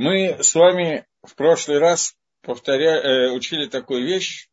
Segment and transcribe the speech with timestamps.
[0.00, 3.00] Мы с вами в прошлый раз повторя...
[3.00, 4.46] э, учили такую вещь,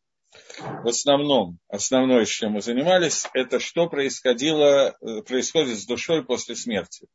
[0.82, 7.06] в основном, основное, чем мы занимались, это что происходило, э, происходит с душой после смерти.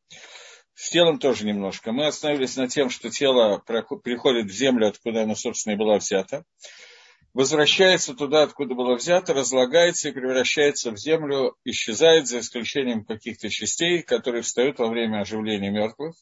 [0.76, 1.92] С телом тоже немножко.
[1.92, 6.46] Мы остановились на тем, что тело приходит в землю, откуда оно, собственно, и было взято,
[7.34, 14.02] возвращается туда, откуда было взято, разлагается и превращается в землю, исчезает, за исключением каких-то частей,
[14.02, 16.16] которые встают во время оживления мертвых.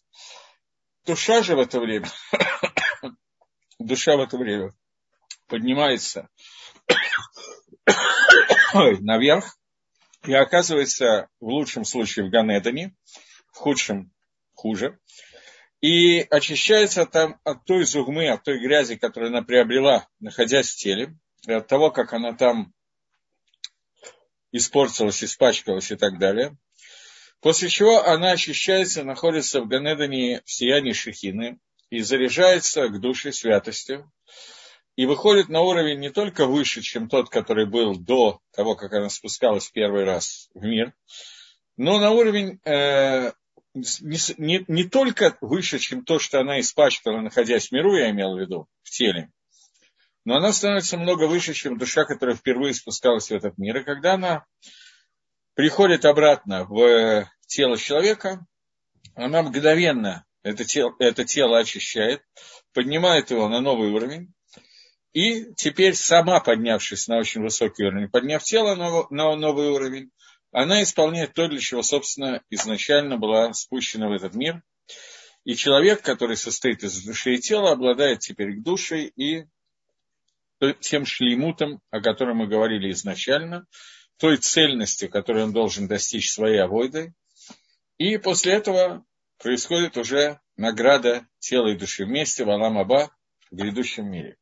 [1.09, 2.07] Душа же в это время,
[3.79, 4.75] душа в это время
[5.47, 6.29] поднимается
[8.99, 9.57] наверх
[10.27, 12.95] и оказывается в лучшем случае в Ганедане,
[13.51, 14.11] в худшем
[14.53, 14.99] хуже,
[15.81, 21.17] и очищается там от той зугмы, от той грязи, которую она приобрела, находясь в теле,
[21.47, 22.71] и от того, как она там
[24.51, 26.55] испортилась, испачкалась и так далее.
[27.41, 34.11] После чего она очищается, находится в Ганедане в сиянии Шехины и заряжается к душе святостью,
[34.97, 39.09] и выходит на уровень не только выше, чем тот, который был до того, как она
[39.09, 40.93] спускалась первый раз в мир,
[41.77, 43.31] но на уровень э,
[43.73, 48.39] не, не, только выше, чем то, что она испачкала, находясь в миру, я имел в
[48.41, 49.31] виду, в теле,
[50.25, 53.77] но она становится много выше, чем душа, которая впервые спускалась в этот мир.
[53.77, 54.45] И когда она
[55.59, 58.45] приходит обратно в тело человека,
[59.13, 62.21] она мгновенно это тело, это тело очищает,
[62.73, 64.31] поднимает его на новый уровень,
[65.11, 70.11] и теперь сама, поднявшись на очень высокий уровень, подняв тело на, новый уровень,
[70.53, 74.63] она исполняет то, для чего, собственно, изначально была спущена в этот мир.
[75.43, 79.43] И человек, который состоит из души и тела, обладает теперь к душе и
[80.79, 83.65] тем шлеймутом, о котором мы говорили изначально,
[84.19, 87.13] той цельностью, которую он должен достичь своей авойдой.
[87.97, 89.05] И после этого
[89.37, 93.11] происходит уже награда тела и души вместе в Алам Аба
[93.49, 94.37] в грядущем мире.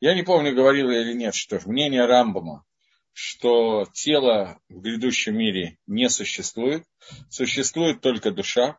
[0.00, 2.64] Я не помню, говорил я или нет, что мнение Рамбама,
[3.12, 6.84] что тело в грядущем мире не существует,
[7.28, 8.78] существует только душа,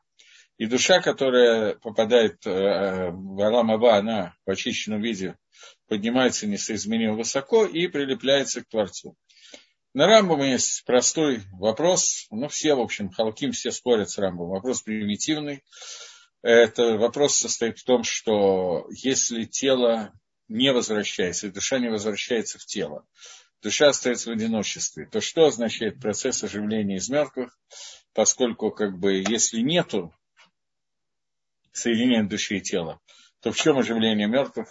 [0.57, 5.35] и душа, которая попадает э, в Алам Аба, она в очищенном виде
[5.87, 9.15] поднимается несоизмеримо высоко и прилепляется к Творцу.
[9.93, 14.81] На Рамбама есть простой вопрос, ну все, в общем, Халким все спорят с Рамбом, вопрос
[14.81, 15.63] примитивный.
[16.41, 20.13] Это вопрос состоит в том, что если тело
[20.47, 23.05] не возвращается, и душа не возвращается в тело.
[23.61, 25.07] Душа остается в одиночестве.
[25.07, 27.59] То что означает процесс оживления из мертвых,
[28.13, 30.13] поскольку как бы если нету
[31.73, 32.99] соединения души и тела,
[33.41, 34.69] то в чем оживление мертвых?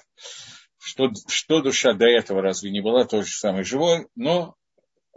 [0.79, 4.09] Что, что душа до этого разве не была тоже самой живой?
[4.15, 4.57] Но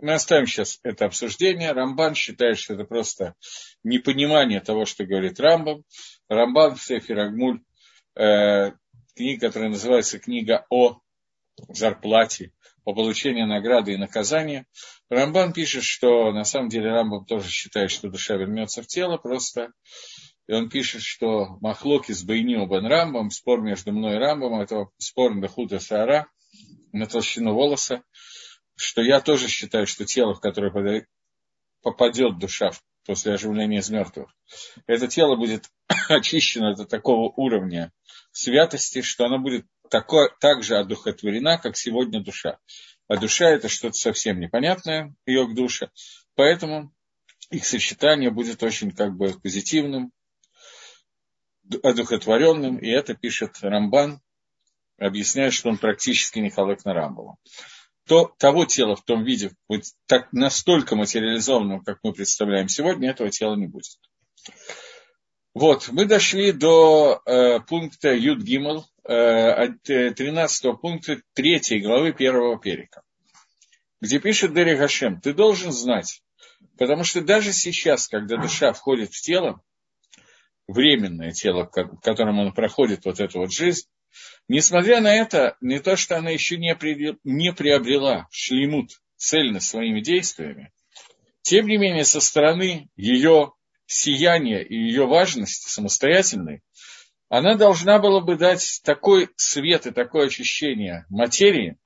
[0.02, 1.72] мы оставим сейчас это обсуждение.
[1.72, 3.36] Рамбан считает, что это просто
[3.84, 5.84] непонимание того, что говорит Рамбам.
[6.28, 7.62] Рамбан в Агмуль
[8.16, 8.72] э,
[9.16, 11.00] книга, которая называется «Книга о
[11.70, 12.52] зарплате»,
[12.86, 14.66] о получении награды и наказания.
[15.10, 19.72] Рамбан пишет, что на самом деле Рамбам тоже считает, что душа вернется в тело, просто
[20.48, 24.88] и он пишет, что Махлоки с Байнио Бен Рамбом, спор между мной и Рамбом, это
[24.98, 26.28] спор на худа Саара,
[26.92, 28.04] на толщину волоса,
[28.76, 31.08] что я тоже считаю, что тело, в которое
[31.82, 32.72] попадет душа
[33.06, 34.34] после оживления из мертвых,
[34.88, 35.70] это тело будет
[36.10, 37.92] очищено до такого уровня
[38.32, 42.58] святости, что она будет такое, так же одухотворена, как сегодня душа.
[43.08, 45.92] А душа это что-то совсем непонятное, ее к душе.
[46.36, 46.94] Поэтому
[47.50, 50.12] их сочетание будет очень как бы позитивным,
[51.84, 54.22] одухотворенным, и это пишет Рамбан,
[54.98, 57.38] объясняя, что он практически не халек на Рамбова.
[58.06, 59.52] То, того тела в том виде,
[60.08, 63.98] так настолько материализованным, как мы представляем сегодня, этого тела не будет.
[65.54, 72.60] Вот, мы дошли до э, пункта Юд Гимл, э, 13 э, пункта 3 главы 1
[72.60, 73.04] перика,
[74.02, 76.24] где пишет Дери Гашем, ты должен знать,
[76.78, 79.62] потому что даже сейчас, когда душа входит в тело,
[80.68, 83.88] временное тело, в котором он проходит вот эту вот жизнь,
[84.48, 90.02] несмотря на это, не то, что она еще не, при, не приобрела шлемут цельно своими
[90.02, 90.72] действиями,
[91.42, 93.54] тем не менее, со стороны ее
[93.86, 96.62] сияния и ее важности самостоятельной,
[97.30, 101.78] она должна была бы дать такой свет и такое очищение материи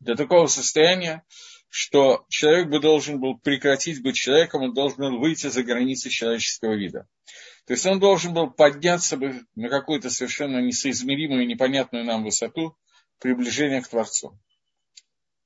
[0.00, 1.22] до такого состояния,
[1.68, 6.74] что человек бы должен был прекратить быть человеком, он должен был выйти за границы человеческого
[6.74, 7.06] вида.
[7.66, 12.76] То есть он должен был подняться бы на какую-то совершенно несоизмеримую, непонятную нам высоту
[13.18, 14.38] приближения к Творцу.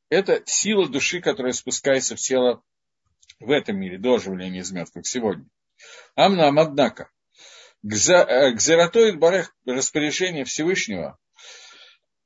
[0.08, 2.62] Это сила души, которая спускается в тело
[3.40, 5.46] в этом мире, до оживления из мертвых сегодня.
[6.14, 7.10] Амнам, однако,
[7.84, 11.18] Гзератоид барех распоряжение Всевышнего,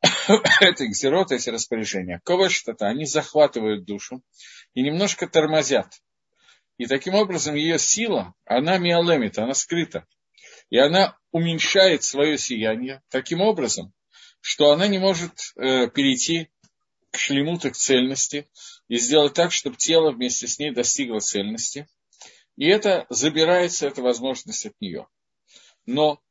[0.60, 4.22] это гзерот, эти распоряжения, коваштата, они захватывают душу
[4.74, 5.92] и немножко тормозят.
[6.78, 10.06] И таким образом ее сила, она миолемит, она скрыта.
[10.70, 13.92] И она уменьшает свое сияние таким образом,
[14.40, 16.48] что она не может э, перейти
[17.10, 18.48] к шлемуту, к цельности,
[18.86, 21.88] и сделать так, чтобы тело вместе с ней достигло цельности.
[22.56, 25.08] И это забирается, эта возможность от нее.
[25.84, 26.22] Но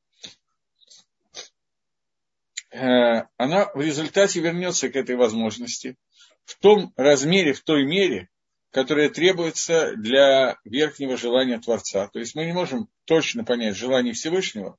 [2.71, 5.97] э, она в результате вернется к этой возможности
[6.45, 8.29] в том размере, в той мере,
[8.71, 12.07] которая требуется для верхнего желания Творца.
[12.07, 14.77] То есть мы не можем точно понять желание Всевышнего,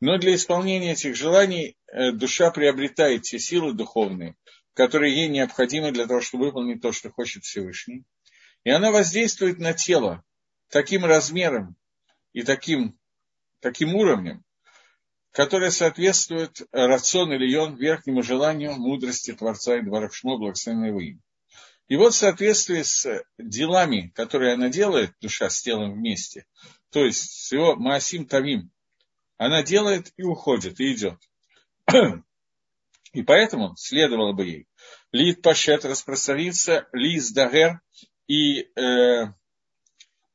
[0.00, 4.36] но для исполнения этих желаний э, душа приобретает те силы духовные,
[4.74, 8.04] которые ей необходимы для того, чтобы выполнить то, что хочет Всевышний.
[8.64, 10.22] И она воздействует на тело
[10.68, 11.76] таким размером
[12.32, 12.98] и таким
[13.60, 14.44] таким уровнем,
[15.32, 21.20] который соответствует рацион или он верхнему желанию мудрости Творца и Дворахшмо, благословенного его имя.
[21.88, 26.46] И вот в соответствии с делами, которые она делает, душа с телом вместе,
[26.90, 28.70] то есть с его Маасим Тавим,
[29.36, 31.18] она делает и уходит, и идет.
[33.12, 34.68] И поэтому следовало бы ей
[35.12, 37.80] лид пашет распространиться, лиз дагер
[38.26, 39.32] и э,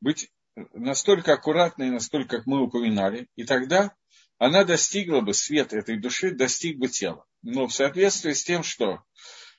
[0.02, 0.32] быть
[0.74, 3.96] настолько аккуратной, настолько, как мы упоминали, и тогда
[4.38, 7.26] она достигла бы, свет этой души достиг бы тела.
[7.42, 9.04] Но в соответствии с тем, что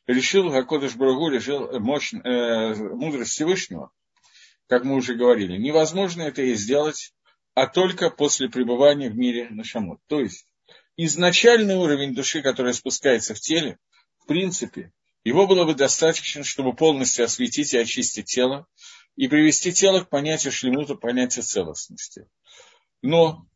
[0.06, 3.90] решил Гакодыш Брагу, решил мощь, э, мудрость Всевышнего,
[4.68, 7.12] как мы уже говорили, невозможно это и сделать,
[7.54, 10.00] а только после пребывания в мире на Шамот.
[10.08, 10.46] То есть
[10.96, 13.78] изначальный уровень души, который спускается в теле,
[14.18, 14.92] в принципе,
[15.22, 18.66] его было бы достаточно, чтобы полностью осветить и очистить тело,
[19.16, 22.26] и привести тело к понятию шлемута, понятию целостности.
[23.00, 23.46] Но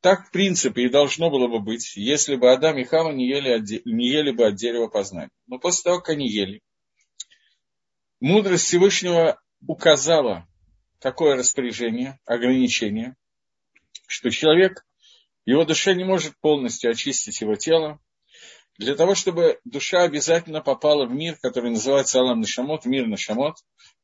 [0.00, 3.62] так, в принципе, и должно было бы быть, если бы Адам и Хава не ели,
[3.84, 5.30] не ели бы от дерева познания.
[5.46, 6.62] Но после того, как они ели,
[8.18, 10.46] мудрость Всевышнего указала
[11.00, 13.14] такое распоряжение, ограничение,
[14.06, 14.86] что человек,
[15.44, 18.00] его душа не может полностью очистить его тело,
[18.78, 23.56] для того, чтобы душа обязательно попала в мир, который называется Алам Нашамот, мир Нашамот.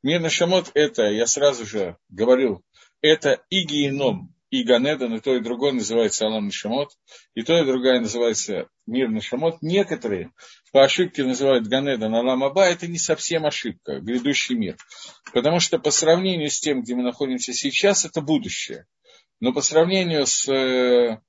[0.03, 2.63] Мир Нашамот– это, я сразу же говорю,
[3.01, 6.91] это и геном, и Ганедан, и то, и другое называется Алам Нашамот,
[7.35, 9.61] и то, и другое называется мир Нашамот.
[9.61, 10.33] Некоторые
[10.73, 14.77] по ошибке называют Ганедан Алам Аба, это не совсем ошибка, грядущий мир.
[15.33, 18.87] Потому что по сравнению с тем, где мы находимся сейчас, это будущее.
[19.41, 21.21] Но по сравнению с э,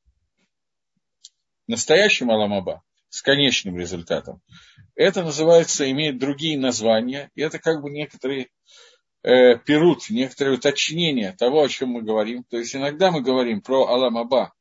[1.68, 4.42] настоящим Алам Аба, с конечным результатом.
[4.96, 8.50] Это называется, имеет другие названия, и это как бы некоторые
[9.24, 12.44] э, перут, некоторые уточнения того, о чем мы говорим.
[12.44, 14.54] То есть иногда мы говорим про Алам Аба,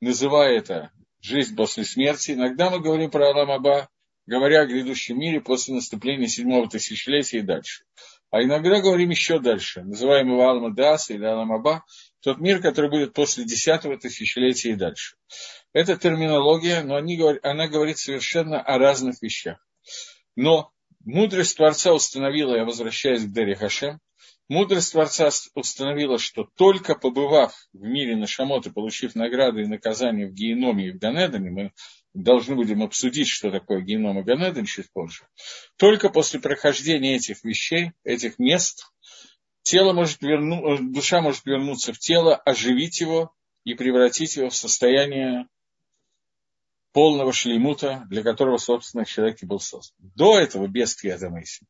[0.00, 3.88] называя это жизнь после смерти, иногда мы говорим про Алам Аба,
[4.26, 7.84] говоря о грядущем мире после наступления седьмого тысячелетия и дальше.
[8.30, 11.84] А иногда говорим еще дальше, называем его Алма Дас или Алам Аба,
[12.20, 15.16] тот мир, который будет после десятого тысячелетия и дальше.
[15.72, 19.64] Это терминология, но они, она говорит совершенно о разных вещах.
[20.34, 20.72] Но
[21.06, 24.00] мудрость Творца установила, я возвращаюсь к Дери Хашем,
[24.48, 30.32] мудрость Творца установила, что только побывав в мире Нашамот и получив награды и наказания в
[30.32, 31.72] Геноме и в Ганедане, мы
[32.12, 35.26] должны будем обсудить, что такое геном и Ганеден чуть позже,
[35.76, 38.90] только после прохождения этих вещей, этих мест,
[39.62, 43.32] тело может верну, душа может вернуться в тело, оживить его
[43.64, 45.46] и превратить его в состояние
[46.96, 50.10] полного шлеймута, для которого, собственно, человек и был создан.
[50.14, 51.66] До этого, без Криадамейси.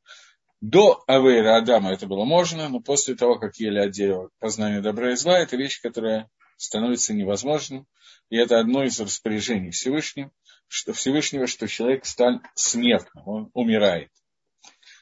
[0.61, 5.11] До Авейра Адама это было можно, но после того, как ели от дерева познания добра
[5.11, 7.88] и зла, это вещь, которая становится невозможным.
[8.30, 10.30] И это одно из распоряжений Всевышнего,
[10.68, 14.12] что Всевышнего, что человек стал смертным, он умирает.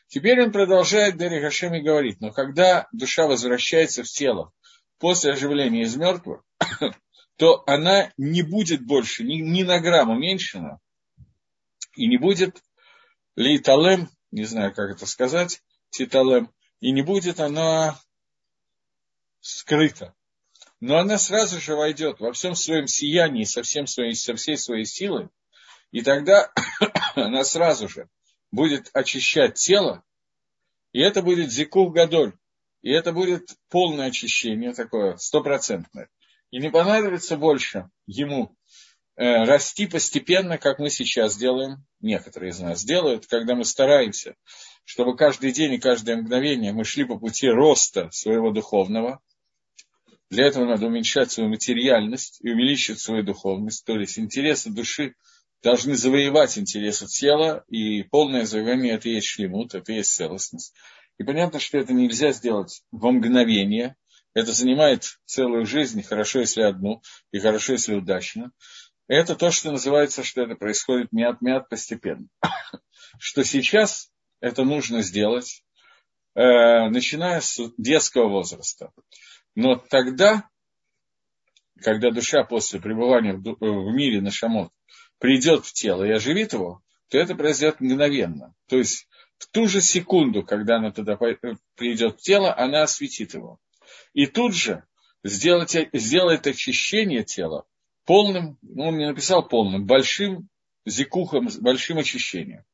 [0.09, 4.53] Теперь он продолжает Дери Гашем и говорит, но когда душа возвращается в тело
[4.99, 6.43] после оживления из мертвых,
[7.37, 10.79] то она не будет больше ни, ни на грамм уменьшена
[11.97, 12.63] и не будет
[13.37, 17.99] лейталем, не знаю, как это сказать, титалем, и не будет она
[19.41, 20.15] скрыта.
[20.81, 24.85] Но она сразу же войдет во всем своем сиянии, со, всем своей, со всей своей
[24.85, 25.29] силой,
[25.93, 26.53] и тогда
[27.15, 28.09] она сразу же
[28.51, 30.05] будет очищать тело,
[30.93, 32.37] и это будет зикух гадоль,
[32.83, 36.09] и это будет полное очищение такое, стопроцентное.
[36.55, 38.57] И не понадобится больше ему
[39.17, 44.37] э, расти постепенно, как мы сейчас делаем, некоторые из нас делают, когда мы стараемся,
[44.85, 49.21] чтобы каждый день и каждое мгновение мы шли по пути роста своего духовного,
[50.31, 53.85] Для этого надо уменьшать свою материальность и увеличить свою духовность.
[53.85, 55.17] То есть интересы души
[55.61, 60.73] должны завоевать интересы тела, и полное завоевание– это и есть шлемут, это и есть целостность.
[61.19, 63.97] И понятно, что это нельзя сделать во мгновение.
[64.35, 68.51] Это занимает целую жизнь, хорошо, если одну, и хорошо, если удачно.
[69.07, 72.27] Это то, что называется, что это происходит мят-мят постепенно.
[73.19, 74.11] Что сейчас
[74.41, 75.63] это нужно сделать,
[76.35, 78.91] э, начиная с детского возраста.
[79.55, 80.49] Но тогда,
[81.81, 84.73] когда душа после пребывания в, в мире на шамот
[85.19, 88.55] придет в тело и оживит его, то это произойдет мгновенно.
[88.69, 89.07] То есть
[89.39, 91.17] в ту же секунду, когда она туда
[91.77, 93.61] придет в тело, она осветит его.
[94.13, 94.85] И тут же
[95.23, 97.65] сделать, сделает очищение тела
[98.05, 100.49] полным, ну, он не написал полным, большим
[100.85, 102.65] зикухом, большим очищением.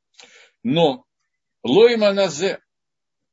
[0.63, 1.05] Но
[1.63, 2.61] лоим аназе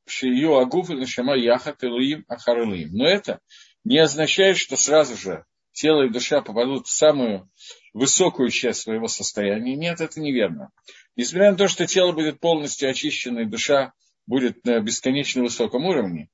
[0.06, 2.90] шию агуф или шама яхат илуим ахарлим.
[2.92, 3.40] Но это
[3.84, 7.50] не означает, что сразу же тело и душа попадут в самую
[7.92, 9.76] высокую часть своего состояния.
[9.76, 10.70] Нет, это неверно.
[11.16, 13.92] Несмотря на то, что тело будет полностью очищено и душа
[14.26, 16.28] будет на бесконечно высоком уровне,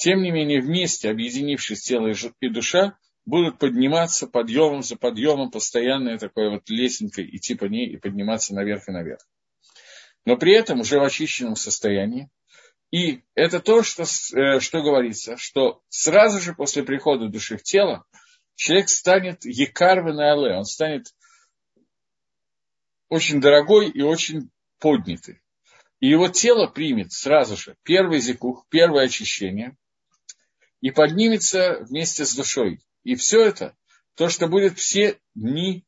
[0.00, 6.48] тем не менее вместе, объединившись тело и душа, будут подниматься подъемом за подъемом, постоянная такой
[6.48, 9.20] вот лесенкой идти по ней и подниматься наверх и наверх.
[10.24, 12.30] Но при этом уже в очищенном состоянии.
[12.90, 18.06] И это то, что, э, что говорится, что сразу же после прихода души в тело
[18.54, 21.14] человек станет якарвен але, он станет
[23.10, 25.42] очень дорогой и очень поднятый.
[26.00, 29.76] И его тело примет сразу же первый зикух, первое очищение,
[30.80, 32.80] и поднимется вместе с душой.
[33.04, 33.76] И все это,
[34.14, 35.84] то, что будет все дни,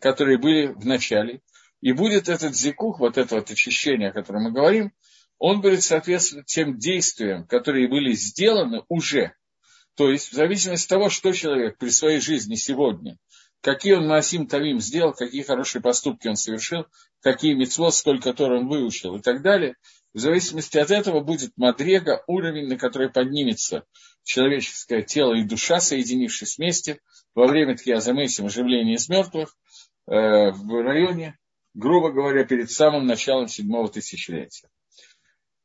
[0.00, 1.40] которые были в начале,
[1.80, 4.92] и будет этот зикух, вот это вот очищение, о котором мы говорим,
[5.38, 9.34] он будет соответствовать тем действиям, которые были сделаны уже.
[9.94, 13.18] То есть, в зависимости от того, что человек при своей жизни сегодня
[13.64, 16.86] какие он Масим Тавим сделал, какие хорошие поступки он совершил,
[17.20, 19.76] какие мецвод, сколько Тор он выучил и так далее.
[20.12, 23.84] В зависимости от этого будет Мадрега, уровень, на который поднимется
[24.24, 27.00] человеческое тело и душа, соединившись вместе
[27.34, 29.56] во время Тхиазамейсим оживления из мертвых
[30.06, 31.38] э, в районе,
[31.74, 34.68] грубо говоря, перед самым началом седьмого тысячелетия.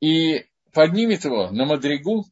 [0.01, 2.25] И поднимет его на Мадригу,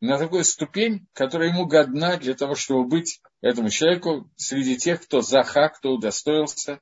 [0.00, 5.20] на такую ступень, которая ему годна для того, чтобы быть этому человеку среди тех, кто
[5.20, 6.80] заха, кто удостоился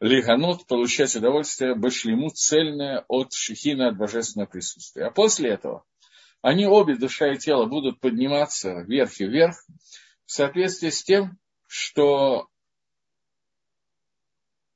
[0.00, 5.06] лиганут, получать удовольствие, ему цельное от шихина, от божественного присутствия.
[5.06, 5.84] А после этого
[6.44, 9.56] они обе, душа и тело, будут подниматься вверх и вверх
[10.26, 12.48] в соответствии с тем, что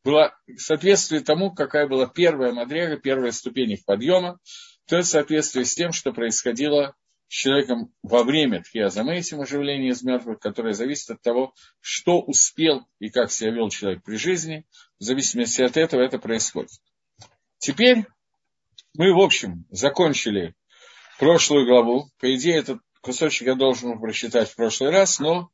[0.02, 4.38] была в соответствии тому, какая была первая мадрега, первая ступень их подъема,
[4.86, 6.96] то есть в соответствии с тем, что происходило
[7.28, 13.10] с человеком во время тхиазамейсим оживления из мертвых, которое зависит от того, что успел и
[13.10, 14.64] как себя вел человек при жизни.
[14.98, 16.70] В зависимости от этого это происходит.
[17.58, 18.06] Теперь
[18.94, 20.54] мы, в общем, закончили
[21.18, 22.08] прошлую главу.
[22.18, 25.50] По идее, этот кусочек я должен был прочитать в прошлый раз, но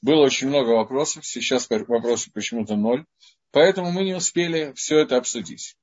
[0.00, 1.26] было очень много вопросов.
[1.26, 3.04] Сейчас вопросов почему-то ноль.
[3.50, 5.76] Поэтому мы не успели все это обсудить.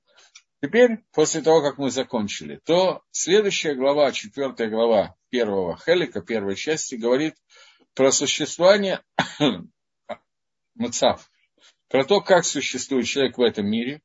[0.61, 6.95] Теперь, после того, как мы закончили, то следующая глава, четвертая глава первого Хелика, первой части,
[6.95, 7.35] говорит
[7.93, 9.01] про существование
[10.75, 11.29] Мацав,
[11.89, 14.01] про то, как существует человек в этом мире,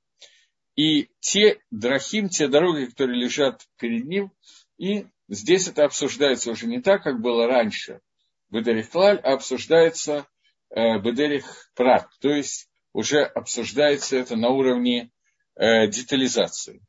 [0.76, 4.32] и те драхим, те дороги, которые лежат перед ним,
[4.76, 8.00] и здесь это обсуждается уже не так, как было раньше,
[8.50, 10.26] Бедерих Клаль, а обсуждается
[10.70, 15.10] э, Бедерих Прат, то есть уже обсуждается это на уровне
[15.56, 16.82] э, детализации.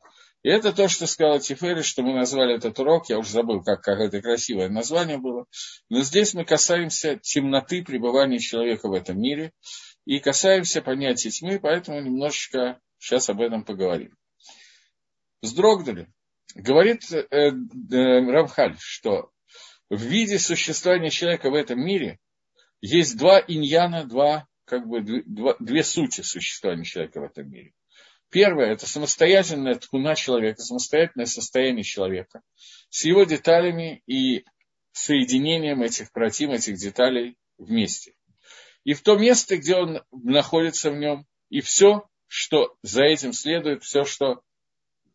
[0.44, 3.82] И это то, что сказала Тифери, что мы назвали этот урок, я уже забыл, как,
[3.82, 5.46] как это красивое название было,
[5.90, 9.52] но здесь мы касаемся темноты пребывания человека в этом мире
[10.06, 14.18] и касаемся понятия тьмы, поэтому немножечко сейчас об этом поговорим.
[15.44, 16.12] Вздрогнули.
[16.56, 17.52] Говорит э, э,
[17.90, 19.32] Рамхаль, что
[19.90, 22.20] в виде существования человека в этом мире
[22.82, 27.74] есть два иньяна, два, как бы, два, две сути существования человека в этом мире.
[28.30, 32.42] Первое– это самостоятельная ткуна человека, самостоятельное состояние человека
[32.90, 34.46] с его деталями и
[34.94, 38.14] соединением этих против, этих деталей вместе.
[38.84, 43.84] И в то место, где он находится в нем, и все, что за этим следует,
[43.84, 44.42] все, что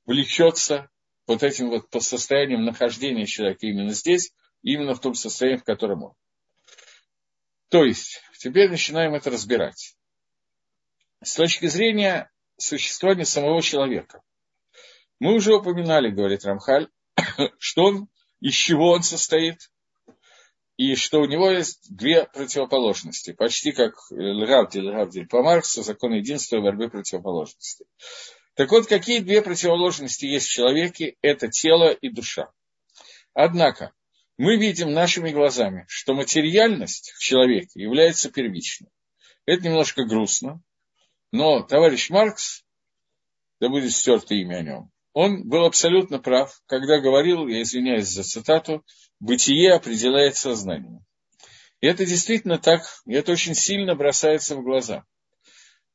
[0.05, 0.91] влечется
[1.27, 6.05] вот этим вот по состоянием нахождения человека именно здесь, именно в том состоянии, в котором
[6.05, 6.13] он.
[7.69, 9.97] То есть, теперь начинаем это разбирать.
[11.23, 14.23] С точки зрения существование самого человека.
[15.19, 16.89] Мы уже упоминали, говорит Рамхаль,
[17.59, 18.09] что он,
[18.41, 19.71] из чего он состоит.
[20.77, 26.57] и что у него есть две противоположности, почти как Лравдиль, Лравдиль по Марксу, закон единства
[26.57, 27.87] и борьбы противоположностей.
[28.57, 31.17] Так вот, какие две противоположности есть в человеке?
[31.21, 32.51] Это тело и душа.
[33.35, 33.93] Однако,
[34.39, 38.89] мы видим нашими глазами, что материальность в человеке является первичной.
[39.45, 40.63] Это немножко грустно,
[41.33, 42.65] но товарищ Маркс,
[43.61, 48.23] да будет стерто имя о нем, он был абсолютно прав, когда говорил, я извиняюсь за
[48.23, 48.85] цитату,
[49.21, 51.05] «бытие определяет сознание».
[51.81, 55.05] И это действительно так, и это очень сильно бросается в глаза,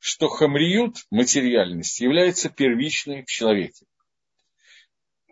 [0.02, 3.86] что хамриют, материальность, является первичной в человеке.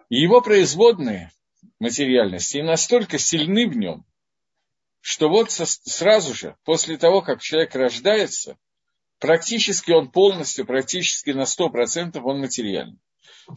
[0.10, 1.32] И его производные
[1.80, 4.06] материальности настолько сильны в нем,
[5.02, 8.60] что вот сразу же, после того, как человек рождается,
[9.18, 13.00] практически он полностью, практически на 100% он материальный.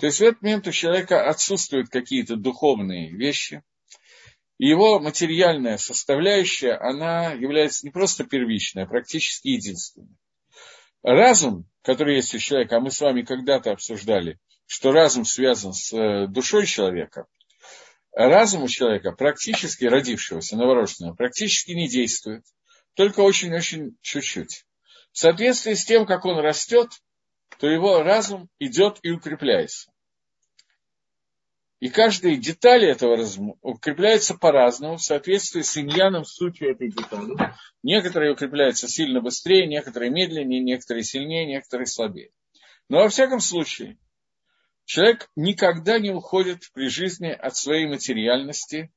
[0.00, 3.62] То есть в этот момент у человека отсутствуют какие-то духовные вещи,
[4.57, 10.16] и его материальная составляющая, она является не просто первичной, а практически единственной.
[11.02, 15.92] Разум, который есть у человека, а мы с вами когда-то обсуждали, что разум связан с
[15.92, 17.26] э, душой человека,
[18.12, 22.44] разум у человека, практически родившегося, новорожденного, практически не действует,
[22.94, 24.64] только очень-очень чуть-чуть.
[25.11, 26.88] В соответствии с тем, как он растет,
[27.59, 29.90] то его разум идет и укрепляется.
[31.82, 37.34] И каждая деталь этого разума укрепляется по-разному, в соответствии с иньяном сутью этой детали.
[37.82, 42.30] Некоторые укрепляются сильно быстрее, некоторые медленнее, некоторые сильнее, некоторые слабее.
[42.88, 43.98] Но во всяком случае,
[44.84, 48.92] человек никогда не уходит при жизни от своей материальности,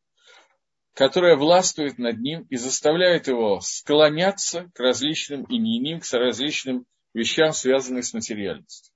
[0.94, 8.04] которая властвует над ним и заставляет его склоняться к различным иньяним, к различным вещам, связанным
[8.04, 8.94] с материальностью.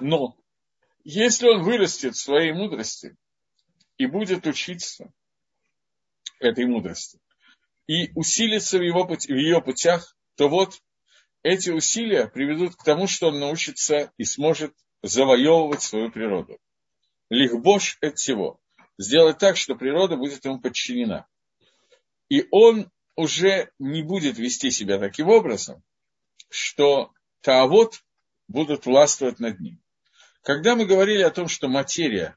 [0.00, 0.36] Но
[1.04, 3.16] если он вырастет в своей мудрости
[3.98, 5.12] и будет учиться
[6.40, 7.20] этой мудрости,
[7.86, 10.80] и усилится в, его, в ее путях, то вот
[11.42, 16.58] эти усилия приведут к тому, что он научится и сможет завоевывать свою природу.
[17.28, 18.60] Лихбош от всего.
[18.98, 21.26] Сделать так, что природа будет ему подчинена.
[22.28, 25.82] И он уже не будет вести себя таким образом,
[26.50, 28.02] что таавот
[28.48, 29.80] будут властвовать над ним.
[30.42, 32.36] Когда мы говорили о том, что материя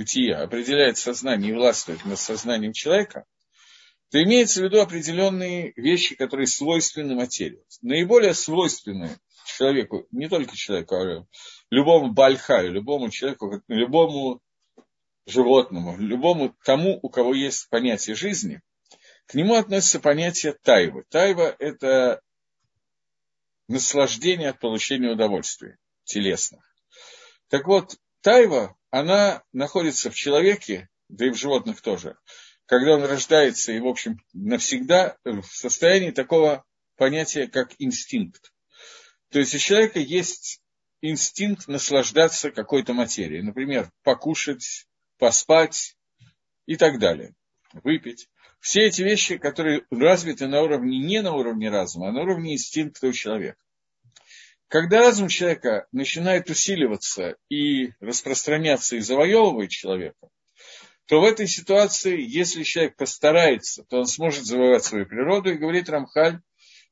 [0.00, 3.26] бытия определяет сознание и властвует над сознанием человека,
[4.10, 7.62] то имеется в виду определенные вещи, которые свойственны материи.
[7.82, 11.26] Наиболее свойственные человеку, не только человеку, а
[11.70, 14.40] любому бальхаю, любому человеку, любому
[15.26, 18.62] животному, любому тому, у кого есть понятие жизни,
[19.26, 21.04] к нему относится понятие тайвы.
[21.10, 22.22] Тайва– это
[23.68, 26.62] наслаждение от получения удовольствия телесных.
[27.48, 32.16] Так вот, тайва, она находится в человеке, да и в животных тоже,
[32.66, 36.64] когда он рождается и, в общем, навсегда в состоянии такого
[36.96, 38.52] понятия, как инстинкт.
[39.30, 40.60] То есть у человека есть
[41.02, 43.42] инстинкт наслаждаться какой-то материей.
[43.42, 44.86] Например, покушать,
[45.18, 45.96] поспать
[46.66, 47.34] и так далее.
[47.72, 48.28] Выпить.
[48.60, 53.06] Все эти вещи, которые развиты на уровне, не на уровне разума, а на уровне инстинкта
[53.06, 53.56] у человека.
[54.70, 60.28] Когда разум человека начинает усиливаться и распространяться и завоевывать человека,
[61.06, 65.88] то в этой ситуации, если человек постарается, то он сможет завоевать свою природу, и говорит
[65.88, 66.40] Рамхаль,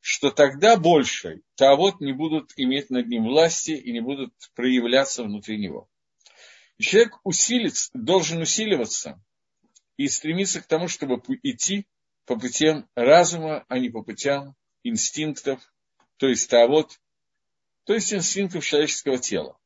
[0.00, 5.56] что тогда больше вот не будут иметь над ним власти и не будут проявляться внутри
[5.56, 5.88] него.
[6.78, 9.22] И человек усилится, должен усиливаться
[9.96, 11.86] и стремиться к тому, чтобы идти
[12.26, 15.60] по путям разума, а не по путям инстинктов,
[16.16, 16.98] то есть вот,
[17.88, 19.56] то есть инстинктов человеческого тела.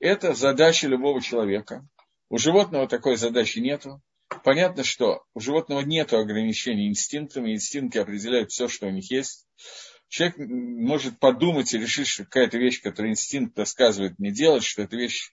[0.00, 1.88] Это задача любого человека.
[2.28, 4.02] У животного такой задачи нету.
[4.44, 9.46] Понятно, что у животного нет ограничений инстинктами, инстинкты определяют все, что у них есть.
[10.08, 14.96] Человек может подумать и решить, что какая-то вещь, которую инстинкт рассказывает не делать, что эта
[14.96, 15.32] вещь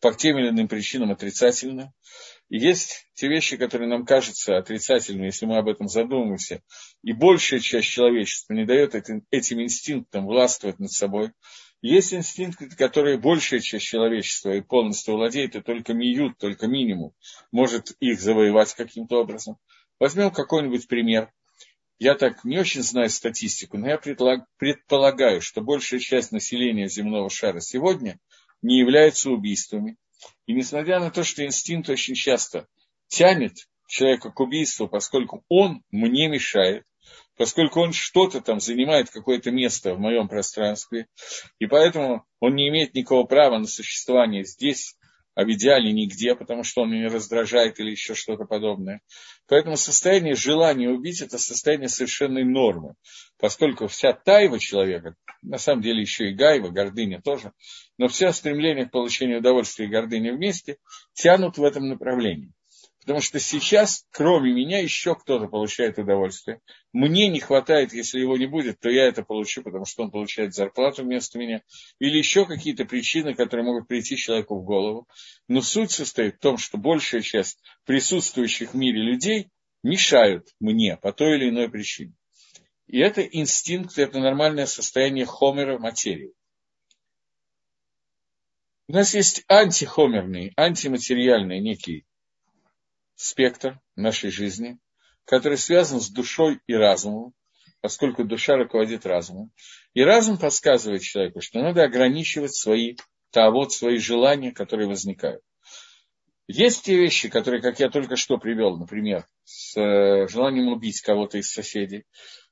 [0.00, 1.92] по тем или иным причинам отрицательна.
[2.48, 6.62] Есть те вещи, которые нам кажутся отрицательными, если мы об этом задумаемся,
[7.02, 11.32] и большая часть человечества не дает этим инстинктам властвовать над собой.
[11.82, 17.12] Есть инстинкты, которые большая часть человечества и полностью владеет, и только миют, только минимум
[17.50, 19.56] может их завоевать каким-то образом.
[19.98, 21.32] Возьмем какой-нибудь пример.
[21.98, 27.60] Я так не очень знаю статистику, но я предполагаю, что большая часть населения земного шара
[27.60, 28.20] сегодня
[28.62, 29.96] не является убийствами.
[30.46, 32.66] И несмотря на то, что инстинкт очень часто
[33.08, 33.54] тянет
[33.88, 36.84] человека к убийству, поскольку он мне мешает,
[37.36, 41.06] поскольку он что-то там занимает какое-то место в моем пространстве,
[41.58, 44.95] и поэтому он не имеет никакого права на существование здесь,
[45.36, 49.02] а в идеале нигде, потому что он меня раздражает или еще что-то подобное.
[49.46, 52.94] Поэтому состояние желания убить– это состояние совершенной нормы,
[53.38, 57.52] поскольку вся тайва человека, на самом деле еще и гайва, гордыня тоже,
[57.98, 60.78] но все стремления к получению удовольствия и гордыни вместе
[61.12, 62.52] тянут в этом направлении.
[63.06, 66.60] Потому что сейчас, кроме меня, еще кто-то получает удовольствие.
[66.92, 70.54] Мне не хватает, если его не будет, то я это получу, потому что он получает
[70.54, 71.62] зарплату вместо меня.
[72.00, 75.06] Или еще какие-то причины, которые могут прийти человеку в голову.
[75.46, 79.50] Но суть состоит в том, что большая часть присутствующих в мире людей
[79.84, 82.14] мешают мне по той или иной причине.
[82.88, 86.32] И это инстинкт, это нормальное состояние хомера материи.
[88.88, 92.04] У нас есть антихомерный, антиматериальный некий
[93.16, 94.78] спектр нашей жизни,
[95.24, 97.34] который связан с душой и разумом,
[97.80, 99.50] поскольку душа руководит разумом.
[99.94, 102.96] И разум подсказывает человеку, что надо ограничивать свои
[103.30, 105.42] тавод, свои желания, которые возникают.
[106.48, 111.38] Есть те вещи, которые, как я только что привел, например, с э, желанием убить кого-то
[111.38, 112.04] из соседей.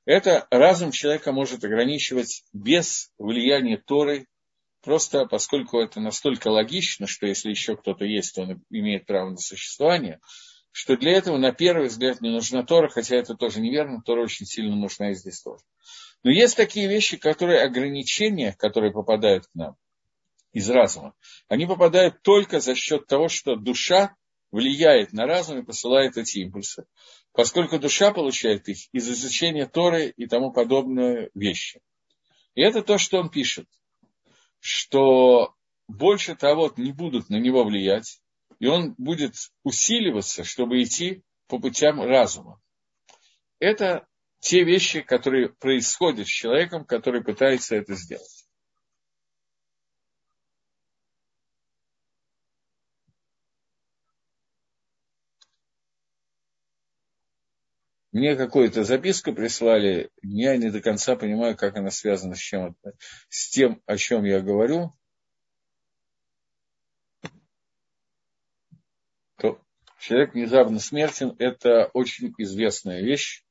[0.05, 4.27] Это разум человека может ограничивать без влияния Торы,
[4.83, 9.37] просто поскольку это настолько логично, что если еще кто-то есть, то он имеет право на
[9.37, 10.19] существование,
[10.75, 14.45] что для этого, на первый взгляд, не нужна Тора, хотя это тоже неверно, Тора очень
[14.45, 15.63] сильно нужна и здесь тоже.
[16.21, 19.77] Но есть такие вещи, которые ограничения, которые попадают к нам
[20.51, 21.13] из разума,
[21.47, 24.17] они попадают только за счет того, что душа
[24.51, 26.85] влияет на разум и посылает эти импульсы.
[27.31, 31.79] Поскольку душа получает их из изучения Торы и тому подобные вещи.
[32.53, 33.69] И это то, что он пишет,
[34.59, 35.55] что
[35.87, 38.19] больше того не будут на него влиять,
[38.59, 42.59] и он будет усиливаться, чтобы идти по путям разума.
[43.59, 44.07] Это
[44.39, 48.45] те вещи, которые происходят с человеком, который пытается это сделать.
[58.15, 62.77] Мне какую-то записку прислали, я не до конца понимаю, как она связана с, чем,
[63.27, 64.93] с тем, о чем я говорю.
[70.05, 73.43] Человек внезапно смертен– это очень известная вещь,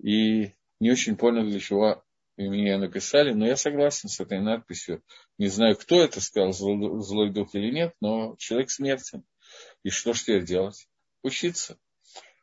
[0.00, 2.04] и не очень понял, для чего
[2.36, 5.02] мне написали, но я согласен с этой надписью.
[5.38, 9.24] Не знаю, кто это сказал, злой дух или нет, но человек смертен.
[9.82, 10.86] И что ж теперь делать?
[11.22, 11.78] Учиться.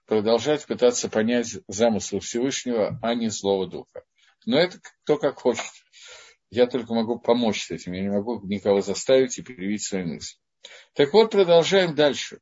[0.06, 4.04] Продолжать пытаться понять замысл Всевышнего, а не злого духа.
[4.46, 5.72] Но это кто как хочет.
[6.50, 7.94] Я только могу помочь с этим.
[7.94, 10.38] Я не могу никого заставить и привить свои мысли.
[10.94, 12.42] Так вот, продолжаем дальше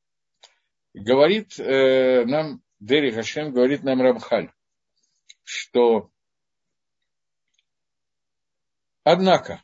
[0.93, 4.51] говорит э, нам, Дери Хашем, говорит нам Рамхаль,
[5.43, 6.11] что
[9.03, 9.63] однако,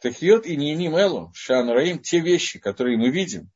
[0.00, 3.50] Тахиот и Ниним Элу, Шан Раим, те вещи, которые мы видим,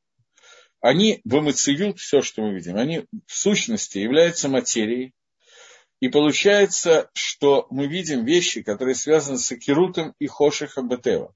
[0.80, 5.14] они вымыцеют все, что мы видим, они в сущности являются материей,
[6.00, 11.34] и получается, что мы видим вещи, которые связаны с Акирутом и Хошихом Бетева.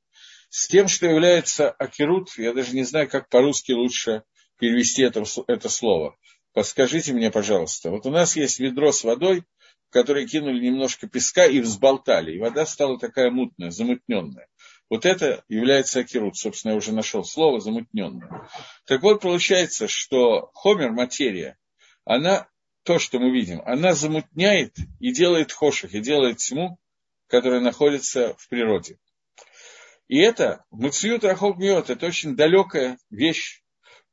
[0.51, 4.23] С тем, что является Акирут, я даже не знаю, как по-русски лучше
[4.61, 6.17] перевести это, это слово.
[6.53, 7.91] Подскажите мне, пожалуйста.
[7.91, 9.45] Вот у нас есть ведро с водой,
[9.89, 12.37] в которое кинули немножко песка и взболтали.
[12.37, 14.47] И вода стала такая мутная, замутненная.
[14.89, 16.37] Вот это является акирут.
[16.37, 18.49] Собственно, я уже нашел слово замутненное.
[18.87, 21.57] Так вот, получается, что хомер, материя,
[22.05, 22.49] она,
[22.83, 26.79] то, что мы видим, она замутняет и делает хоших, и делает тьму,
[27.29, 28.99] которая находится в природе.
[30.09, 33.63] И это, муциют рахок миот, это очень далекая вещь.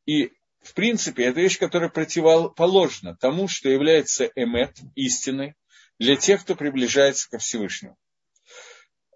[0.05, 0.31] И
[0.67, 5.55] в принципе, это вещь, которая противоположна тому, что является эмет, истиной,
[5.97, 7.97] для тех, кто приближается ко Всевышнему.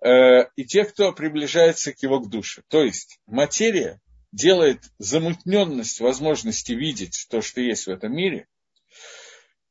[0.01, 2.63] Э, и тех, кто приближается к его к душе.
[2.69, 3.99] То есть материя
[4.31, 8.47] делает замутненность возможности видеть то, что есть в этом мире,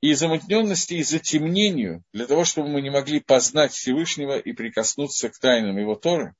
[0.03, 5.38] и замутненности и затемнению, для того, чтобы мы не могли познать Всевышнего и прикоснуться к
[5.38, 6.35] тайнам его Торы,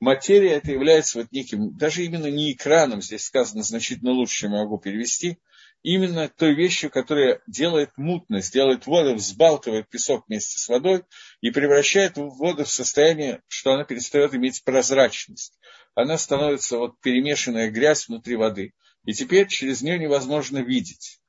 [0.00, 4.58] материя это является вот неким, даже именно не экраном, здесь сказано значительно лучше, чем я
[4.58, 5.38] могу перевести,
[5.82, 11.04] именно той вещью, которая делает мутность, делает воду, взбалтывает песок вместе с водой
[11.40, 15.58] и превращает воду в состояние, что она перестает иметь прозрачность.
[15.94, 18.74] Она становится вот перемешанная грязь внутри воды.
[19.04, 21.20] И теперь через нее невозможно видеть.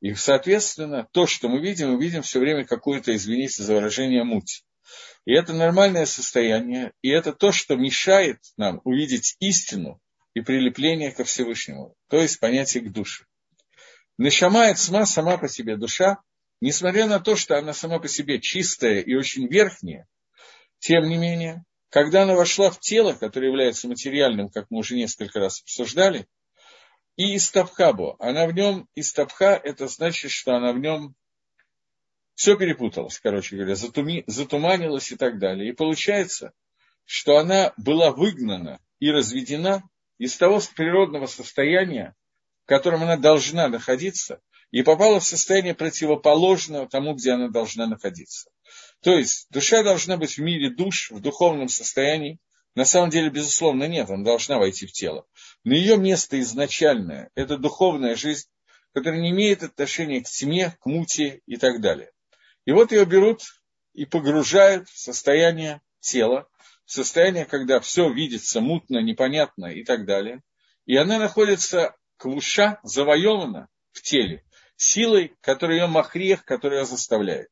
[0.00, 4.64] И, соответственно, то, что мы видим, мы видим все время какую-то, извините за выражение, муть.
[5.24, 10.00] И это нормальное состояние, и это то, что мешает нам увидеть истину
[10.34, 13.24] и прилепление ко Всевышнему, то есть понятие к душе.
[14.18, 16.18] Нашама сама сама по себе душа,
[16.60, 20.06] несмотря на то, что она сама по себе чистая и очень верхняя,
[20.78, 25.40] тем не менее, когда она вошла в тело, которое является материальным, как мы уже несколько
[25.40, 26.26] раз обсуждали,
[27.16, 28.16] и истабхабо.
[28.18, 31.14] Она в нем, истабха, это значит, что она в нем
[32.40, 35.68] все перепуталось, короче говоря, затуми, затуманилось и так далее.
[35.68, 36.54] И получается,
[37.04, 39.82] что она была выгнана и разведена
[40.16, 42.16] из того природного состояния,
[42.64, 48.48] в котором она должна находиться, и попала в состояние противоположное тому, где она должна находиться.
[49.02, 52.38] То есть душа должна быть в мире душ, в духовном состоянии.
[52.74, 55.26] На самом деле, безусловно, нет, она должна войти в тело.
[55.62, 58.48] Но ее место изначальное– это духовная жизнь,
[58.94, 62.10] которая не имеет отношения к тьме, к мути и так далее.
[62.64, 63.42] И вот ее берут
[63.94, 66.48] и погружают в состояние тела,
[66.84, 70.42] в состояние, когда все видится мутно, непонятно и так далее.
[70.86, 74.44] И она находится квуша, завоевана в теле,
[74.76, 77.48] силой, которая ее махрех, которая ее заставляет.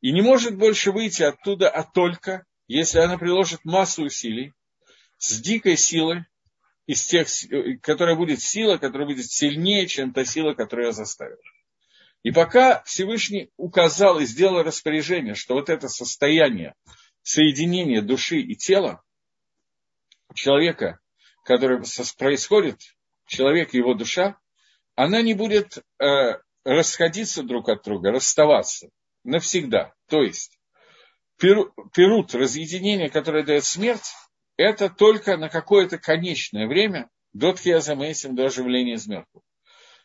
[0.00, 4.52] И не может больше выйти оттуда, а только, если она приложит массу усилий
[5.18, 6.24] с дикой силой,
[6.86, 7.28] из тех,
[7.80, 11.40] которая будет сила, которая будет сильнее, чем та сила, которая ее заставила.
[12.22, 16.74] И пока Всевышний указал и сделал распоряжение, что вот это состояние
[17.22, 19.02] соединения души и тела
[20.34, 21.00] человека,
[21.44, 21.82] которое
[22.16, 22.80] происходит,
[23.26, 24.38] человек и его душа,
[24.94, 28.88] она не будет э, расходиться друг от друга, расставаться
[29.24, 29.92] навсегда.
[30.08, 30.58] То есть
[31.38, 34.12] перут, разъединение, которое дает смерть,
[34.56, 39.42] это только на какое-то конечное время до тхиазамейсим, до оживления из мертвых.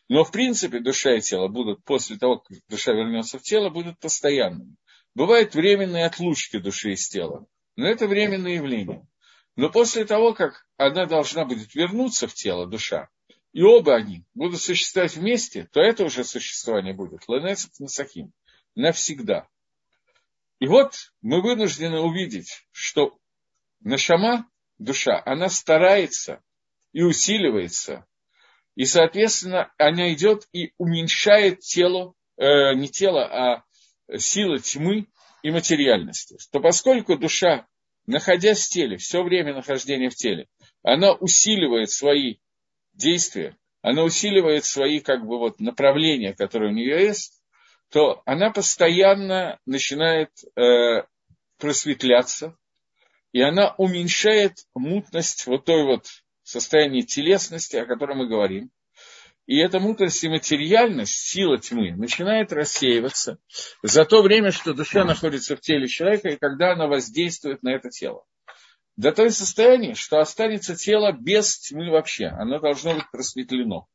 [0.08, 3.98] Но в принципе душа и тело будут, после того, как душа вернется в тело, будут
[3.98, 4.76] постоянными.
[5.14, 9.06] Бывают временные отлучки души из тела, но это временное явление.
[9.56, 13.08] Но после того, как она должна будет вернуться в тело, душа,
[13.52, 17.28] и оба они будут существовать вместе, то это уже существование будет.
[17.28, 18.32] Ленецет Насахим.
[18.74, 19.48] Навсегда.
[20.60, 23.18] И вот мы вынуждены увидеть, что
[23.80, 26.42] Нашама, душа, она старается
[26.92, 28.06] и усиливается.
[28.78, 33.64] И, соответственно, она идет и уменьшает тело, э, не тело, а
[34.16, 35.08] силы тьмы
[35.42, 36.38] и материальности.
[36.52, 37.66] То поскольку душа,
[38.06, 40.46] находясь в теле, все время нахождения в теле,
[40.84, 42.36] она усиливает свои
[42.92, 47.42] действия, она усиливает свои как бы вот направления, которые у нее есть,
[47.90, 51.02] то она постоянно начинает э,
[51.58, 52.56] просветляться,
[53.32, 56.06] и она уменьшает мутность вот той вот
[56.48, 58.70] состояния телесности, о котором мы говорим.
[59.46, 63.38] И эта мутность и материальность, сила тьмы, начинает рассеиваться
[63.82, 67.88] за то время, что душа находится в теле человека, и когда она воздействует на это
[67.88, 68.24] тело
[68.98, 72.26] до того состояния, что останется тело без тьмы вообще.
[72.26, 73.86] Оно должно быть просветлено.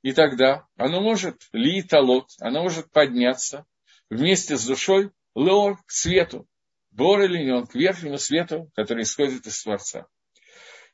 [0.00, 3.66] И тогда оно может литалот, оно может подняться
[4.08, 6.48] вместе с душой леор к свету.
[6.90, 10.06] Бор или он к верхнему свету, который исходит из Творца.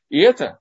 [0.09, 0.59] И это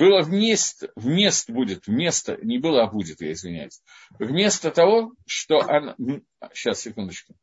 [0.00, 3.82] было вместо, вместо будет, вместо, не было, а будет, я извиняюсь,
[4.18, 5.94] вместо того, что она...
[6.54, 7.34] Сейчас, секундочку.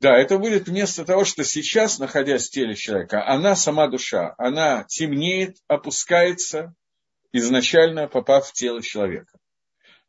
[0.00, 4.84] Да, это будет вместо того, что сейчас, находясь в теле человека, она сама душа, она
[4.84, 6.74] темнеет, опускается,
[7.32, 9.38] изначально попав в тело человека.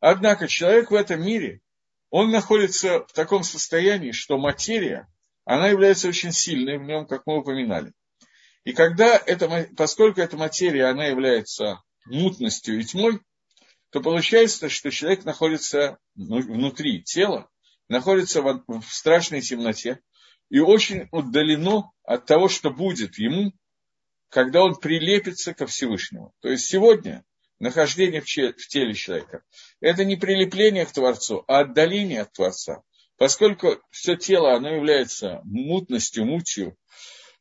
[0.00, 1.60] Однако человек в этом мире,
[2.08, 5.06] он находится в таком состоянии, что материя,
[5.44, 7.92] она является очень сильной в нем, как мы упоминали.
[8.68, 13.18] И когда это, поскольку эта материя, она является мутностью и тьмой,
[13.88, 17.48] то получается, что человек находится внутри тела,
[17.88, 20.00] находится в, страшной темноте
[20.50, 23.54] и очень удалено от того, что будет ему,
[24.28, 26.34] когда он прилепится ко Всевышнему.
[26.40, 27.24] То есть сегодня
[27.58, 29.44] нахождение в теле человека–
[29.80, 32.82] это не прилепление к Творцу, а отдаление от Творца.
[33.16, 36.76] Поскольку все тело, оно является мутностью, мутью,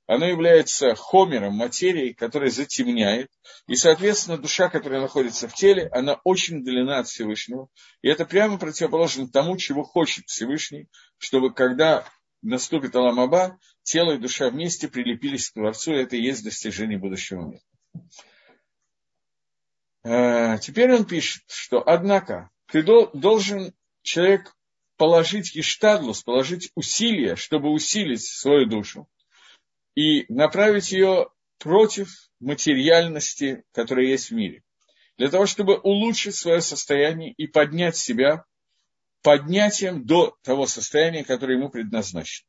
[0.07, 3.29] оно является хомером, материей, которая затемняет.
[3.67, 7.67] И, соответственно, душа, которая находится в теле, она очень длина от Всевышнего.
[8.01, 12.07] И это прямо противоположно тому, чего хочет Всевышний, чтобы когда
[12.41, 17.41] наступит Аламаба, тело и душа вместе прилепились к Творцу, и это и есть достижение будущего
[17.41, 17.61] мира.
[20.03, 24.55] Э, теперь он пишет, что, однако, ты должен, человек,
[24.95, 29.07] положить ештадлус, положить усилия, чтобы усилить свою душу,
[29.97, 34.61] и направить ее против материальности, которая есть в мире.
[35.17, 38.45] Для того, чтобы улучшить свое состояние и поднять себя
[39.23, 42.47] поднятием до того состояния, которое ему предназначено.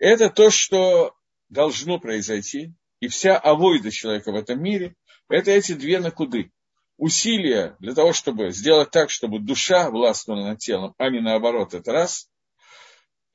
[0.00, 1.14] Это то, что
[1.48, 2.74] должно произойти.
[2.98, 4.96] И вся авойда человека в этом мире–
[5.28, 6.50] это эти две накуды.
[6.96, 11.92] Усилия для того, чтобы сделать так, чтобы душа властвовала над телом, а не наоборот, это
[11.92, 12.28] раз.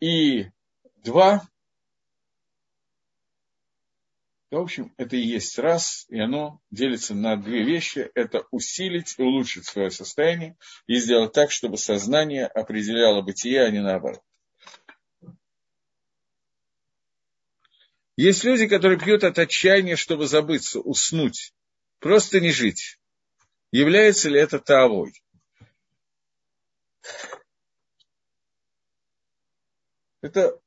[0.02, 0.48] И
[1.06, 1.48] Два.
[4.52, 8.12] В общем, это и есть раз, и оно делится на две вещи.
[8.14, 10.56] Это усилить и улучшить свое состояние
[10.88, 14.22] и сделать так, чтобы сознание определяло бытие, а не наоборот.
[18.18, 21.54] Есть люди, которые пьют от отчаяния, чтобы забыться, уснуть,
[22.00, 22.98] просто не жить.
[23.72, 25.22] Является ли это таовой?
[30.22, 30.58] Это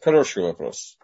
[0.00, 0.99] хороший вопрос.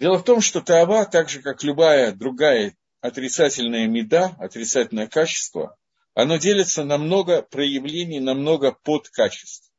[0.00, 5.76] Дело в том, что таава, так же как любая другая отрицательная меда, отрицательное качество,
[6.14, 9.70] оно делится на много проявлений, на много подкачеств.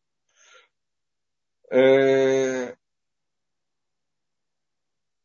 [1.72, 2.76] Э,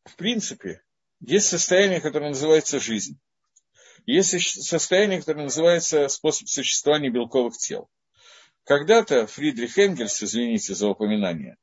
[0.05, 0.81] в принципе,
[1.19, 3.19] есть состояние, которое называется жизнь.
[4.07, 7.87] Есть состояние, которое называется способ существования белковых тел.
[8.63, 11.57] Когда-то Фридрих Энгельс, извините за упоминание,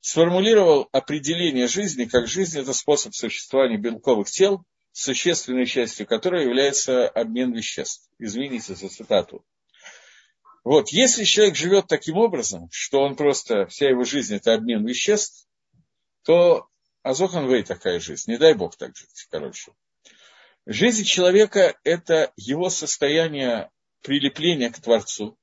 [0.00, 7.52] сформулировал определение жизни как жизнь– это способ существования белковых тел, существенной частью которой является обмен
[7.52, 8.08] веществ.
[8.18, 9.44] Извините за цитату.
[10.64, 15.46] Вот, если человек живет таким образом, что он просто, вся его жизнь– это обмен веществ,
[16.22, 16.66] то
[17.02, 19.72] Азохан Вей такая жизнь, не дай бог так жить, короче.
[20.66, 23.70] Жизнь человека– это его состояние
[24.02, 25.38] прилепления к Творцу,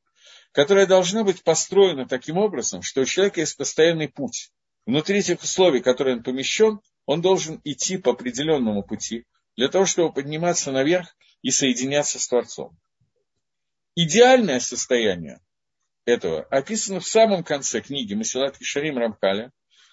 [0.57, 4.49] которое должно быть построено таким образом, что у человека есть постоянный путь.
[4.87, 9.85] Внутри этих условий, в которые он помещен, он должен идти по определенному пути, для того,
[9.85, 12.75] чтобы подниматься наверх и соединяться с Творцом.
[13.93, 15.41] Идеальное состояние
[16.05, 19.51] этого описано в самом конце книги Масилат Кишарим Рамкаля,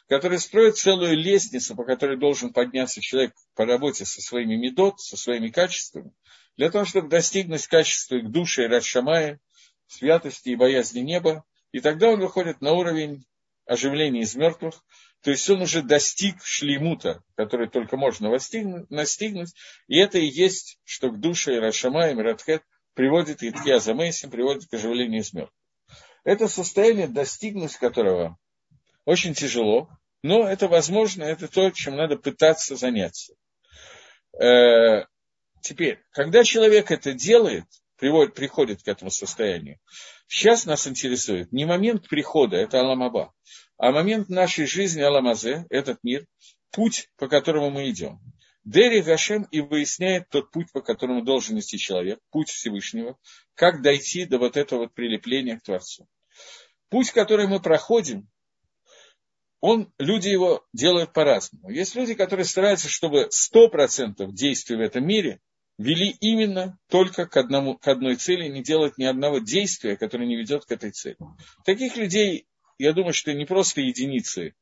[0.09, 5.18] который строит целую лестницу, по которой должен подняться человек по работе со своими медот, со
[5.18, 6.14] своими качествами,
[6.57, 9.40] для того, чтобы достигнуть качества к душе и Радшамая,
[9.87, 13.25] святости и боязни неба, и тогда он выходит на уровень
[13.66, 14.85] оживления из мертвых,
[15.23, 19.55] то есть он уже достиг шлеймута, который только можно настигнуть,
[19.88, 24.31] и это и есть, что к душе и Рашамаем, и Радхет приводит, и Ткия Замейсим
[24.31, 25.59] приводит к оживлению из мертвых.
[26.25, 28.38] Это состояние, достигнуть которого
[29.05, 29.88] очень тяжело,
[30.23, 33.35] но это возможно, это то, чем надо пытаться заняться.
[34.40, 35.05] Э,
[35.61, 39.78] теперь, когда человек это делает, приводит, приходит к этому состоянию,
[40.26, 43.33] сейчас нас интересует не момент прихода, это Аламаба,
[43.76, 46.26] а момент нашей жизни Аламазе, этот мир,
[46.70, 48.20] путь, по которому мы идем.
[48.64, 53.18] Дери Гашем и выясняет тот путь, по которому должен идти человек, путь Всевышнего,
[53.54, 56.09] как дойти до вот этого вот прилепления к Творцу.
[56.88, 58.28] Путь, который мы проходим,
[59.61, 61.70] он, люди его делают по-разному.
[61.70, 65.40] Есть люди, которые стараются, чтобы 100% действий в этом мире
[65.79, 70.37] вели именно только к, одному, к одной цели, не делать ни одного действия, которое не
[70.37, 71.17] ведет к этой цели.
[71.65, 72.47] Таких людей,
[72.79, 74.55] я думаю, что не просто единицы,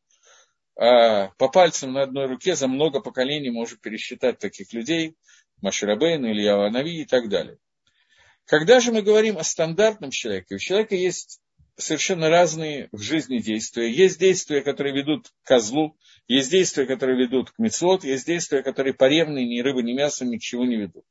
[0.74, 5.16] а по пальцам на одной руке за много поколений можно пересчитать таких людей,
[5.60, 7.58] Маширабейн, Илья Ванави и так далее.
[8.46, 11.41] Когда же мы говорим о стандартном человеке, у человека есть
[11.82, 13.90] совершенно разные в жизни действия.
[13.90, 15.96] Есть действия, которые ведут к козлу,
[16.28, 20.38] есть действия, которые ведут к мецлот, есть действия, которые поревные, ни рыбы, ни мясо, ни
[20.38, 21.04] к чему не ведут.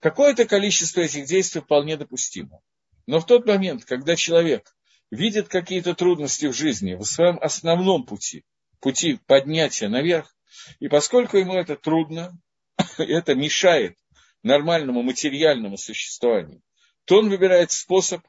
[0.00, 2.60] Какое-то количество этих действий вполне допустимо.
[3.06, 4.74] Но в тот момент, когда человек
[5.10, 8.44] видит какие-то трудности в жизни, в своем основном пути,
[8.80, 10.34] пути поднятия наверх,
[10.80, 12.38] и поскольку ему это трудно,
[12.98, 13.96] это мешает
[14.42, 16.62] нормальному материальному существованию,
[17.04, 18.22] то он выбирает способ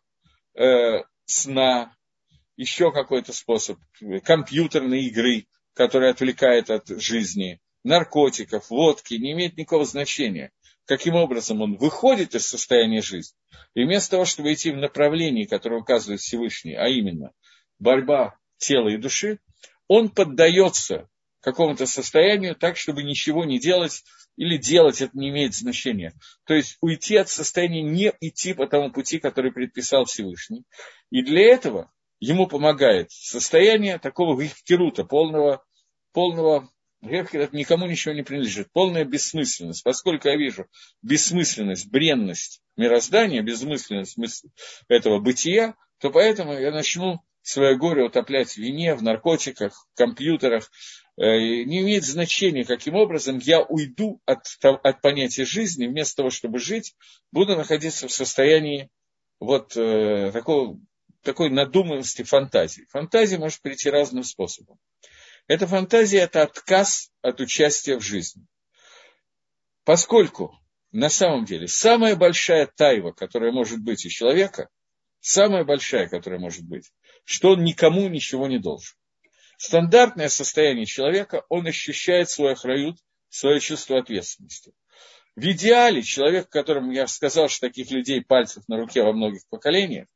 [0.55, 1.95] э, сна,
[2.55, 3.79] еще какой-то способ,
[4.23, 10.51] компьютерной игры, которая отвлекает от жизни, наркотиков, водки, не имеет никакого значения.
[10.85, 13.37] Каким образом он выходит из состояния жизни,
[13.73, 17.31] и вместо того, чтобы идти в направлении, которое указывает Всевышний, а именно
[17.79, 19.39] борьба тела и души,
[19.87, 21.07] он поддается
[21.39, 24.03] какому-то состоянию так, чтобы ничего не делать,
[24.37, 26.13] или делать это не имеет значения.
[26.45, 30.63] То есть уйти от состояния, не идти по тому пути, который предписал Всевышний.
[31.13, 35.63] И для этого ему помогает состояние такого вихкерута, полного,
[36.11, 36.69] полного
[37.01, 38.69] Гефкер никому ничего не принадлежит.
[38.71, 39.83] Полная бессмысленность.
[39.83, 40.67] Поскольку я вижу
[41.01, 44.17] бессмысленность, бренность мироздания, бессмысленность
[44.87, 50.69] этого бытия, то поэтому я начну свое горе утоплять в вине, в наркотиках, в компьютерах,
[51.15, 56.57] Э, не имеет значения, каким образом я уйду от, от понятия жизни, вместо того, чтобы
[56.57, 56.95] жить,
[57.31, 58.89] буду находиться в состоянии
[59.39, 60.79] вот э, такого,
[61.23, 62.85] такой надуманности фантазии.
[62.89, 64.77] Фантазия может прийти разным способом.
[65.47, 68.45] Эта фантазия– это отказ от участия в жизни.
[69.83, 70.57] Поскольку
[70.91, 74.69] на самом деле самая большая тайва, которая может быть у человека,
[75.19, 76.91] самая большая, которая может быть,
[77.25, 78.95] что он никому ничего не должен.
[79.57, 82.97] Стандартное состояние человека, он ощущает свой охрают,
[83.29, 84.73] свое чувство ответственности.
[85.35, 90.07] В идеале человек, которому я сказал, что таких людей пальцев на руке во многих поколениях,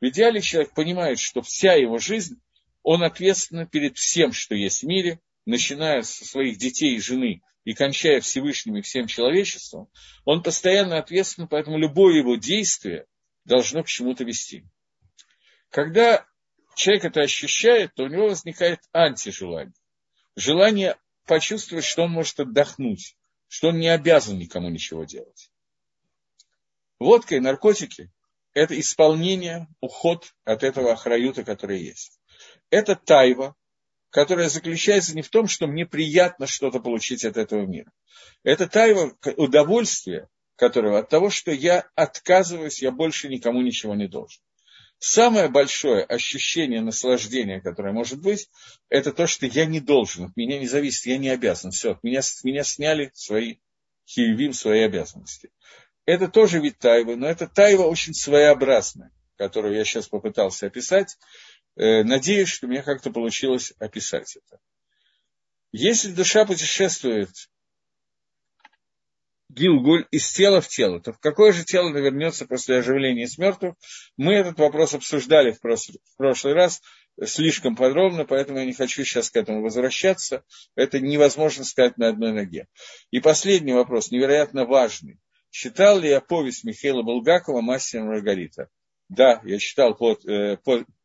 [0.00, 2.40] в идеале человек понимает, что вся его жизнь,
[2.82, 7.74] он ответственен перед всем, что есть в мире, начиная со своих детей и жены и
[7.74, 9.88] кончая Всевышним и всем человечеством,
[10.24, 13.06] он постоянно ответственен, поэтому любое его действие
[13.44, 14.64] должно к чему-то вести.
[15.68, 16.26] Когда
[16.74, 19.74] человек это ощущает, то у него возникает антижелание.
[20.36, 20.96] Желание
[21.26, 23.16] почувствовать, что он может отдохнуть,
[23.48, 25.50] что он не обязан никому ничего делать.
[26.98, 28.10] Водка и наркотики–
[28.54, 32.20] это исполнение, уход от этого охраюта, который есть.
[32.70, 33.54] Это тайва,
[34.10, 37.92] которая заключается не в том, что мне приятно что-то получить от этого мира.
[38.42, 44.42] Это тайва удовольствие, которого от того, что я отказываюсь, я больше никому ничего не должен.
[44.98, 48.50] Самое большое ощущение наслаждения, которое может быть,
[48.90, 51.70] это то, что я не должен, от меня не зависит, я не обязан.
[51.70, 53.56] Все, от меня, меня сняли свои
[54.06, 55.50] хиевим, свои обязанности.
[56.06, 61.18] Это тоже вид тайвы, но это тайва очень своеобразная, которую я сейчас попытался описать.
[61.76, 64.60] Э, надеюсь, что меня как-то получилось описать это.
[65.72, 67.30] Если душа путешествует
[69.48, 73.74] Гилгуль из тела в тело, то в какое же тело вернется после оживления из мертвых?
[74.16, 75.60] Мы этот вопрос обсуждали в
[76.16, 76.82] прошлый раз
[77.24, 80.44] слишком подробно, поэтому я не хочу сейчас к этому возвращаться.
[80.76, 82.68] Это невозможно сказать на одной ноге.
[83.10, 85.18] И последний вопрос, невероятно важный.
[85.50, 88.68] Читал ли я повесть Михаила Булгакова «Мастер Маргарита»?
[89.08, 90.56] Да, я читал э,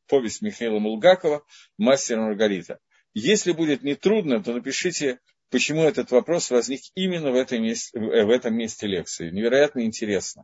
[0.07, 1.43] повесть Михаила Булгакова
[1.77, 2.79] «Мастер Маргарита».
[3.13, 5.19] Если будет нетрудно, то напишите
[5.49, 9.31] почему этот вопрос возник именно в, этой месте, в этом месте лекции.
[9.31, 10.43] Невероятно интересно.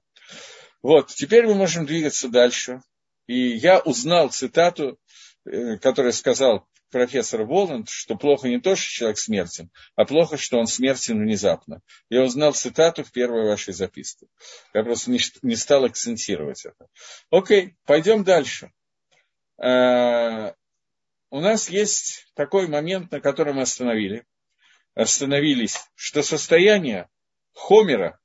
[0.81, 2.81] Вот, теперь мы можем двигаться дальше.
[3.27, 4.97] И я узнал цитату,
[5.45, 10.59] э, которую сказал профессор Воланд, что плохо не то, что человек смертен, а плохо, что
[10.59, 11.81] он смертен внезапно.
[12.09, 14.27] Я узнал цитату в первой вашей записке.
[14.73, 16.87] Я просто не, не стал акцентировать это.
[17.29, 18.71] Окей, пойдем дальше.
[19.57, 20.53] Э,
[21.29, 24.25] у нас есть такой момент, на котором мы остановили
[24.95, 27.09] остановились, что состояние
[27.53, 28.19] Хомера,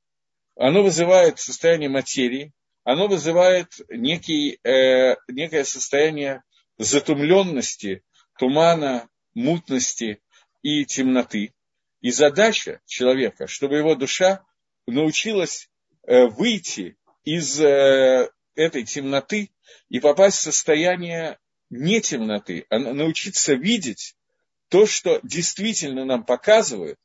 [0.56, 2.52] оно вызывает состояние материи,
[2.84, 6.42] оно вызывает некий, э, некое состояние
[6.78, 8.02] затумленности,
[8.38, 10.20] тумана, мутности
[10.62, 11.54] и темноты.
[12.00, 14.44] И задача человека, чтобы его душа
[14.86, 15.68] научилась
[16.06, 19.50] э, выйти из э, этой темноты
[19.88, 21.38] и попасть в состояние
[21.70, 24.14] не темноты, а научиться видеть
[24.68, 26.98] то, что действительно нам показывают,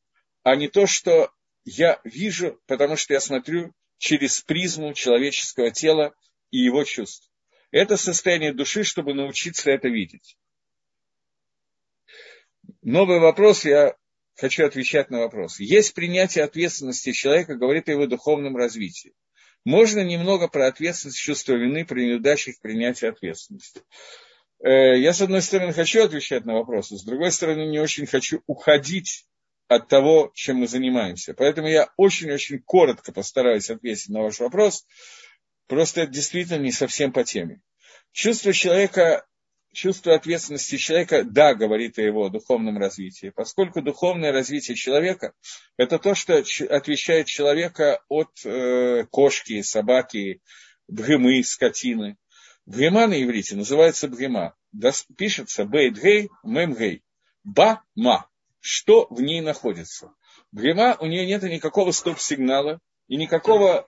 [0.44, 1.32] а не то, что
[1.66, 6.14] я вижу, потому что я смотрю через призму человеческого тела
[6.50, 7.30] и его чувств.
[7.72, 10.38] Это состояние души, чтобы научиться это видеть.
[12.82, 13.96] Новый вопрос, я
[14.36, 15.60] хочу отвечать на вопрос.
[15.60, 19.14] Есть принятие ответственности человека, говорит о его духовном развитии.
[19.64, 23.82] Можно немного про ответственность, чувство вины при неудачах принятия ответственности.
[24.64, 28.42] Э, я, с одной стороны, хочу отвечать на вопросы, с другой стороны, не очень хочу
[28.48, 29.28] уходить
[29.68, 31.36] от того, чем мы занимаемся.
[31.36, 34.86] Поэтому я очень-очень коротко постараюсь ответить на ваш вопрос.
[35.68, 37.62] Просто это действительно не совсем по теме.
[38.12, 39.26] Чувство человека,
[39.74, 45.34] чувство ответственности человека, да, говорит о его духовном развитии, поскольку духовное развитие человека–
[45.78, 50.42] это то, что отвечает человека от э, кошки, собаки,
[50.88, 52.18] бгемы, скотины.
[52.66, 54.56] Бгема на иврите называется бгема.
[55.18, 57.04] Пишется бейдгей, мемгей.
[57.44, 58.28] Ба-ма.
[58.60, 60.14] Что в ней находится?
[60.52, 63.88] Бгема, у нее нет никакого стоп-сигнала и никакого,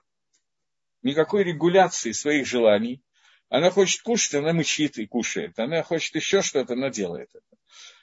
[1.02, 3.02] никакой регуляции своих желаний.
[3.48, 5.58] Она хочет кушать, она мычит и кушает.
[5.58, 7.56] Она хочет еще что-то, она делает это.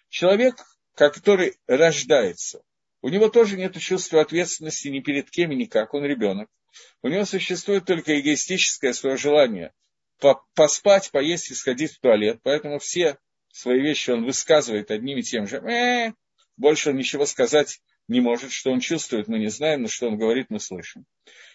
[0.10, 0.56] Человек,
[0.96, 2.62] который рождается,
[3.02, 6.50] у него тоже нет чувства ответственности ни перед кем и никак, он ребенок.
[7.02, 9.74] У него существует только эгоистическое свое желание
[10.54, 12.39] поспать, поесть и сходить в туалет.
[12.44, 13.18] Поэтому все
[13.52, 15.58] свои вещи он высказывает одним и тем же.
[15.58, 16.14] Э-э-э.
[16.58, 17.82] Больше он ничего сказать
[18.12, 18.51] не может.
[18.51, 21.05] Что он чувствует, мы не знаем, но что он говорит, мы слышим.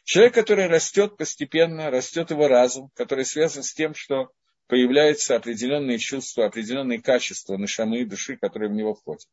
[0.05, 4.31] Человек, который растет постепенно, растет его разум, который связан с тем, что
[4.67, 9.29] появляются определенные чувства, определенные качества нашамы души, которые в него входят.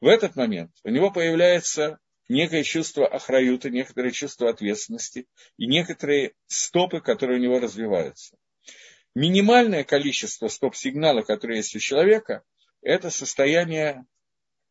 [0.00, 1.98] В этот момент у него появляется
[2.28, 5.26] некое чувство охраюта, некоторое чувство ответственности
[5.58, 8.36] и некоторые стопы, которые у него развиваются.
[9.16, 12.44] Минимальное количество стоп-сигнала, которое есть у человека,
[12.80, 14.06] это состояние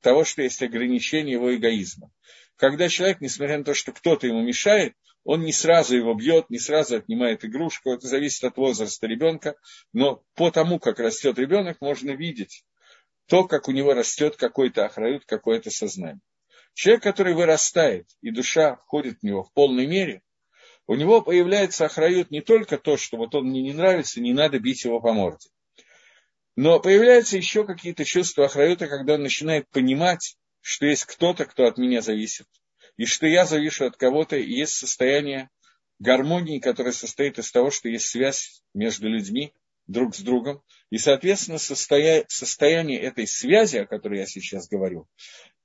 [0.02, 2.12] того, что есть ограничение его эгоизма.
[2.56, 4.94] Когда человек, несмотря на то, что кто-то ему мешает,
[5.24, 9.56] он не сразу его бьет, не сразу отнимает игрушку, это зависит от возраста ребенка,
[9.94, 12.64] но по тому, как растет ребенок, можно видеть
[13.28, 16.22] то, как у него растет какой-то охрают, какое-то сознание.
[16.74, 20.22] Человек, который вырастает, и душа входит в него в полной мере,
[20.88, 24.60] у него появляется охрают не только то, что вот он мне не нравится, не надо
[24.60, 25.50] бить его по морде.
[26.62, 31.78] Но появляются еще какие-то чувства охраюта, когда он начинает понимать, что есть кто-то, кто от
[31.78, 32.48] меня зависит,
[32.98, 35.50] и что я завишу от кого-то, и есть состояние
[36.00, 39.54] гармонии, которое состоит из того, что есть связь между людьми
[39.88, 40.62] друг с другом.
[40.90, 42.26] И, соответственно, состоя...
[42.28, 45.08] состояние этой связи, о которой я сейчас говорю,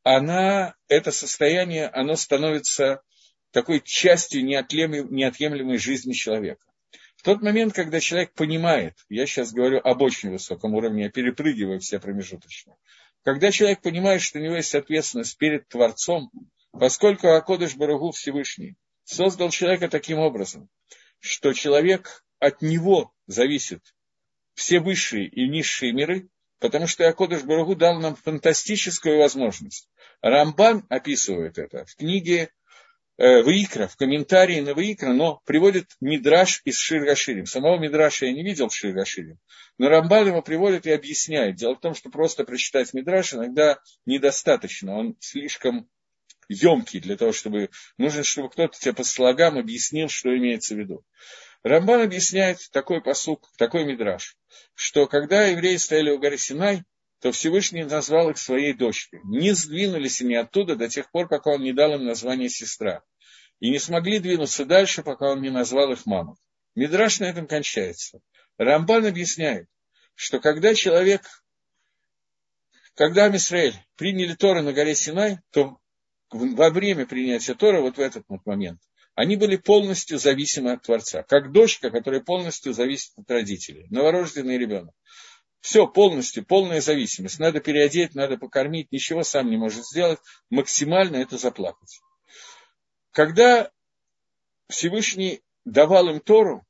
[0.04, 3.02] она, это состояние, оно становится
[3.50, 6.64] такой частью неотъемлемой жизни человека.
[7.24, 11.98] Тот момент, когда человек понимает, я сейчас говорю об очень высоком уровне, я перепрыгиваю все
[11.98, 12.76] промежуточные,
[13.22, 16.30] когда человек понимает, что у него есть ответственность перед Творцом,
[16.72, 20.68] поскольку Акодыш Барагу Всевышний создал человека таким образом,
[21.18, 23.94] что человек от него зависит
[24.52, 29.88] все высшие и низшие миры, потому что Акодыш Барагу дал нам фантастическую возможность.
[30.20, 32.50] Рамбан описывает это в книге
[33.16, 37.46] Ваикра, в комментарии на Ваикра, но приводит Мидраш из Ширгаширим.
[37.46, 39.38] Самого Мидраша я не видел в Ширгаширим,
[39.78, 41.56] но Рамбан его приводит и объясняет.
[41.56, 45.88] Дело в том, что просто прочитать Мидраш иногда недостаточно, он слишком
[46.48, 47.70] емкий для того, чтобы...
[47.98, 51.04] Нужно, чтобы кто-то тебе по слогам объяснил, что имеется в виду.
[51.62, 54.36] Рамбан объясняет такой посук, такой мидраж,
[54.74, 56.82] что когда евреи стояли у горы Синай,
[57.20, 59.20] то Всевышний назвал их своей дочкой.
[59.24, 63.02] Не сдвинулись они оттуда до тех пор, пока он не дал им название сестра.
[63.60, 66.36] И не смогли двинуться дальше, пока он не назвал их мамой.
[66.74, 68.20] Мидраш на этом кончается.
[68.58, 69.68] Рамбан объясняет,
[70.14, 71.22] что когда человек,
[72.94, 75.78] когда Амисраэль приняли Торы на горе Синай, то
[76.30, 78.80] во время принятия Тора, вот в этот вот момент,
[79.14, 81.22] они были полностью зависимы от Творца.
[81.22, 83.86] Как дочка, которая полностью зависит от родителей.
[83.90, 84.94] Новорожденный ребенок.
[85.64, 87.38] Все полностью, полная зависимость.
[87.38, 90.18] Надо переодеть, надо покормить, ничего сам не может сделать.
[90.50, 92.00] Максимально это заплакать.
[93.12, 93.70] Когда
[94.68, 96.66] Всевышний давал им Тору,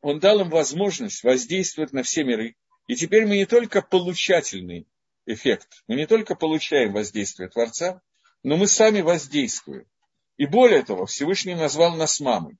[0.00, 2.56] он дал им возможность воздействовать на все миры.
[2.86, 4.88] И теперь мы не только получательный
[5.26, 8.00] эффект, мы не только получаем воздействие Творца,
[8.42, 9.84] но мы сами воздействуем.
[10.38, 12.56] И более того, Всевышний назвал нас мамой.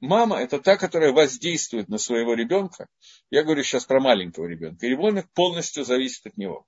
[0.00, 2.88] Мама– это та, которая воздействует на своего ребенка.
[3.30, 4.86] Я говорю сейчас про маленького ребенка.
[4.86, 6.66] И ребенок полностью зависит от него,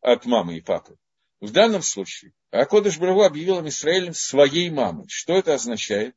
[0.00, 0.96] от мамы и папы.
[1.40, 5.06] В данном случае Акодыш Браву объявил Израилем своей мамой.
[5.08, 6.14] Что это означает?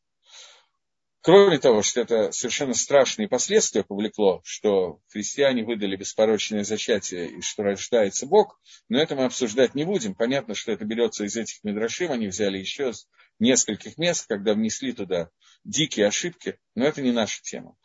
[1.22, 7.64] Кроме того, что это совершенно страшные последствия повлекло, что христиане выдали беспорочное зачатие и что
[7.64, 8.60] рождается Бог,
[8.90, 10.16] но это мы обсуждать не будем.
[10.16, 12.92] Понятно, что это берется из этих мидрашим, они взяли еще
[13.40, 15.30] нескольких мест, когда внесли туда
[15.64, 17.76] дикие ошибки, но это не наша тема.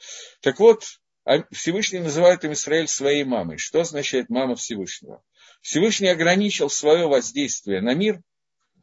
[0.41, 0.85] Так вот,
[1.25, 3.59] а Всевышний называет עם ישראל своей мамой.
[3.59, 5.23] Что означает мама Всевышнего?
[5.61, 8.23] Всевышний ограничил свое воздействие на мир,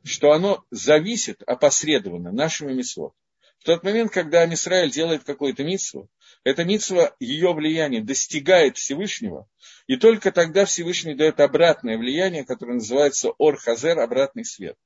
[0.03, 3.13] что оно зависит опосредованно нашими מצוות.
[3.59, 6.07] В тот момент, когда עם ישראל делает какую-то мицву,
[6.43, 9.49] эта мицва, ее влияние достигает Всевышнего,
[9.87, 14.77] и только тогда Всевышний дает обратное влияние, которое называется אור חוזר, обратный свет.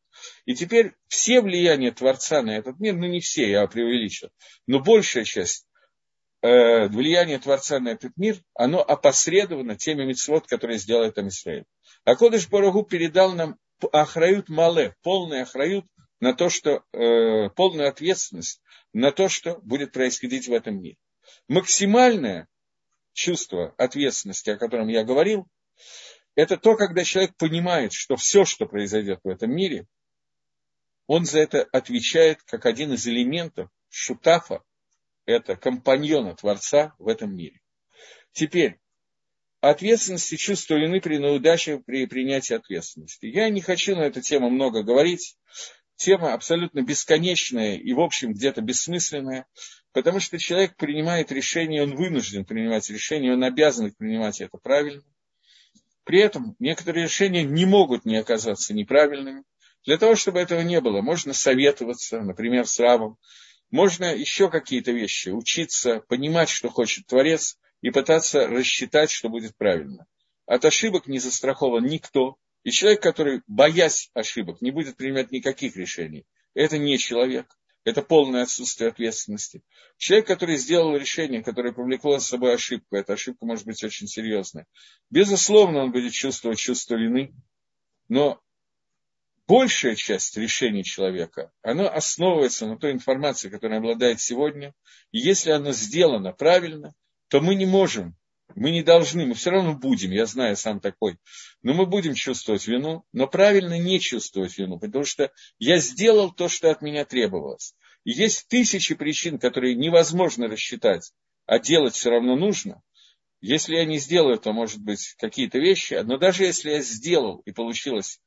[0.45, 4.29] И теперь все влияния Творца на этот мир, ну не все, я преувеличил,
[4.67, 5.67] но большая часть
[6.41, 11.65] э, влияния Творца на этот мир, оно опосредовано теми митцвот, которые сделает Амисраэль.
[12.03, 13.57] А Кодыш Барагу передал нам
[13.91, 15.85] Ахрают Мале, полный Ахрают
[16.19, 18.61] на то, что э, полную ответственность
[18.93, 20.97] на то, что будет происходить в этом мире.
[21.47, 22.47] Максимальное
[23.13, 25.47] чувство ответственности, о котором я говорил,
[26.35, 29.85] это то, когда человек понимает, что все, что произойдет в этом мире,
[31.09, 34.61] он за это отвечает как один из элементов шутафа,
[35.25, 37.61] это компаньона Творца в этом мире.
[38.31, 38.77] Теперь,
[39.59, 43.25] ответственности чувство вины при неудаче при принятии ответственности.
[43.25, 45.35] Я не хочу на эту тему много говорить
[45.95, 49.47] тема абсолютно бесконечная и, в общем, где-то бессмысленная,
[49.93, 55.01] потому что человек принимает решение, он вынужден принимать решение, он обязан принимать это правильно.
[56.03, 59.43] При этом некоторые решения не могут не оказаться неправильными.
[59.85, 63.17] Для того, чтобы этого не было, можно советоваться, например, с рабом,
[63.71, 70.05] можно еще какие-то вещи, учиться, понимать, что хочет Творец, и пытаться рассчитать, что будет правильно.
[70.45, 76.25] От ошибок не застрахован никто, и человек, который, боясь ошибок, не будет принимать никаких решений,
[76.53, 77.55] это не человек.
[77.85, 79.63] Это полное отсутствие ответственности.
[79.97, 84.67] Человек, который сделал решение, которое повлекло за собой ошибку, эта ошибка может быть очень серьезная.
[85.09, 87.33] Безусловно, он будет чувствовать чувство вины,
[88.09, 88.41] но
[89.49, 94.75] большая часть решений человека, она основывается на той информации, которая обладает сегодня.
[95.11, 96.93] И если она сделана правильно,
[97.29, 98.15] то мы не можем
[98.55, 101.17] Мы не должны, мы все равно будем, я знаю сам такой,
[101.61, 106.47] но мы будем чувствовать вину, но правильно не чувствовать вину, потому что я сделал то,
[106.49, 107.75] что от меня требовалось.
[108.05, 111.11] И есть тысячи причин, которые невозможно рассчитать,
[111.45, 112.81] а делать все равно нужно.
[113.41, 117.51] Если я не сделаю, то, может быть, какие-то вещи, но даже если я сделал и
[117.51, 118.19] получилось,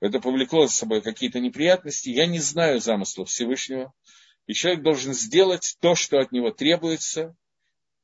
[0.00, 3.92] это повлекло за собой какие-то неприятности, я не знаю замысла Всевышнего,
[4.46, 7.36] и человек должен сделать то, что от него требуется,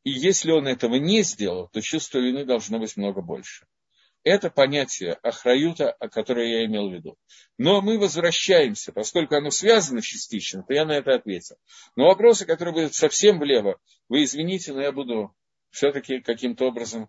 [0.04, 3.66] и если он этого не сделал, то чувство вины должно быть много больше.
[4.24, 7.16] Это понятие охраюта, о которое я имел в виду.
[7.58, 11.56] Но мы возвращаемся, поскольку оно связано частично, то я на это ответил.
[11.96, 15.34] Но вопросы, которые будут совсем влево, вы извините, но я буду
[15.70, 17.08] все-таки каким-то образом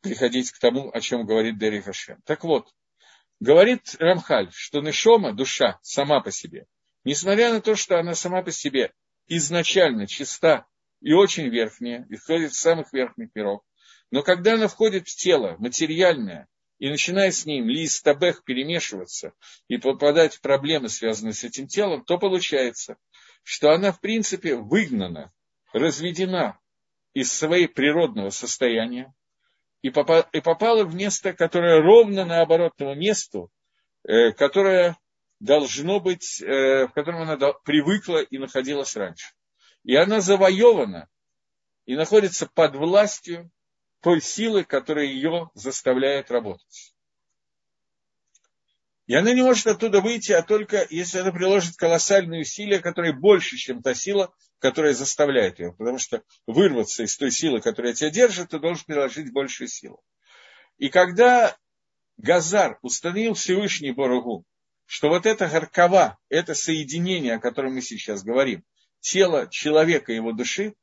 [0.00, 2.22] приходить к тому, о чем говорит Дери Хашем.
[2.24, 2.70] Так вот,
[3.40, 6.66] говорит Рамхаль, что Нешома, душа, сама по себе,
[7.04, 8.92] несмотря на то, что она сама по себе
[9.26, 10.66] изначально чиста
[11.00, 13.62] и очень верхняя, исходит из самых верхних миров.
[14.10, 16.48] Но когда она входит в тело материальное,
[16.80, 19.34] и начинает с ним листабех перемешиваться
[19.68, 22.96] и попадать в проблемы, связанные с этим телом, то получается,
[23.44, 25.30] что она, в принципе, выгнана,
[25.74, 26.58] разведена
[27.12, 29.14] из своего природного состояния
[29.82, 33.50] и попала в место, которое ровно наоборот тому месту,
[34.04, 34.98] э, которое
[35.38, 39.32] должно быть, э, в котором она привыкла и находилась раньше.
[39.84, 41.08] И она завоевана
[41.86, 43.50] и находится под властью
[44.00, 46.94] той силы, которая ее заставляет работать.
[49.10, 53.56] И она не может оттуда выйти, а только если она приложит колоссальные усилия, которые больше,
[53.56, 55.72] чем та сила, которая заставляет ее.
[55.72, 60.00] Потому что вырваться из той силы, которая тебя держит, ты должен приложить большую силу.
[60.78, 61.56] И когда
[62.18, 64.44] Газар установил Всевышний Борогу,
[64.86, 68.62] что вот это горкова, это соединение, о котором мы сейчас говорим,
[69.00, 70.74] тело человека и его души,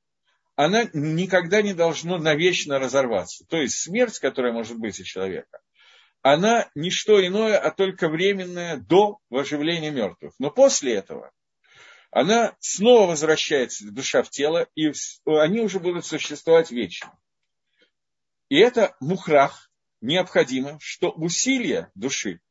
[0.58, 3.46] она никогда не должно навечно разорваться.
[3.46, 5.62] То есть смерть, которая может быть у человека,
[6.34, 10.34] она не что иное, а только временная до оживления мертвых.
[10.40, 11.32] Но после этого
[12.12, 14.92] она снова возвращается, душа в тело, и
[15.26, 17.18] они уже будут существовать вечно.
[18.50, 19.72] И это мухрах,
[20.02, 22.42] необходимо, что усилия души,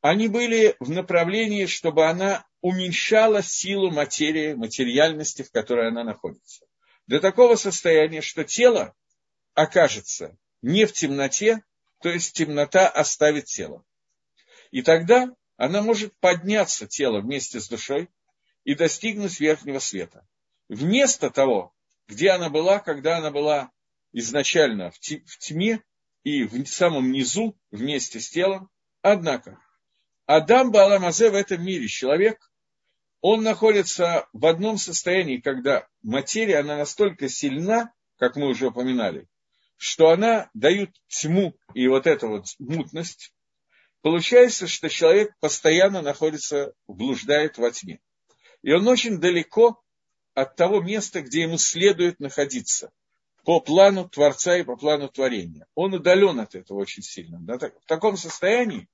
[0.00, 6.64] они были в направлении, чтобы она уменьшала силу материи, материальности, в которой она находится.
[7.06, 8.94] До такого состояния, что тело
[9.54, 11.62] окажется не в темноте,
[12.00, 13.84] то есть темнота оставит тело.
[14.70, 18.08] И тогда она может подняться, тело, вместе с душой
[18.64, 20.26] и достигнуть верхнего света.
[20.68, 21.74] Вместо того,
[22.08, 23.70] где она была, когда она была
[24.12, 25.82] изначально в тьме
[26.24, 28.70] и в самом низу вместе с телом.
[29.02, 29.58] Однако,
[30.26, 32.50] Адам Баламазе в этом мире, человек,
[33.20, 39.28] он находится в одном состоянии, когда материя, она настолько сильна, как мы уже упоминали,
[39.80, 43.32] что она дает тьму и вот эту вот мутность.
[44.02, 47.98] Получается, что человек постоянно находится, блуждает во тьме.
[48.60, 49.82] И он очень далеко
[50.34, 52.92] от того места, где ему следует находиться
[53.46, 55.66] по плану Творца и по плану творения.
[55.74, 57.38] Он удален от этого очень сильно.
[57.38, 58.86] В таком состоянии,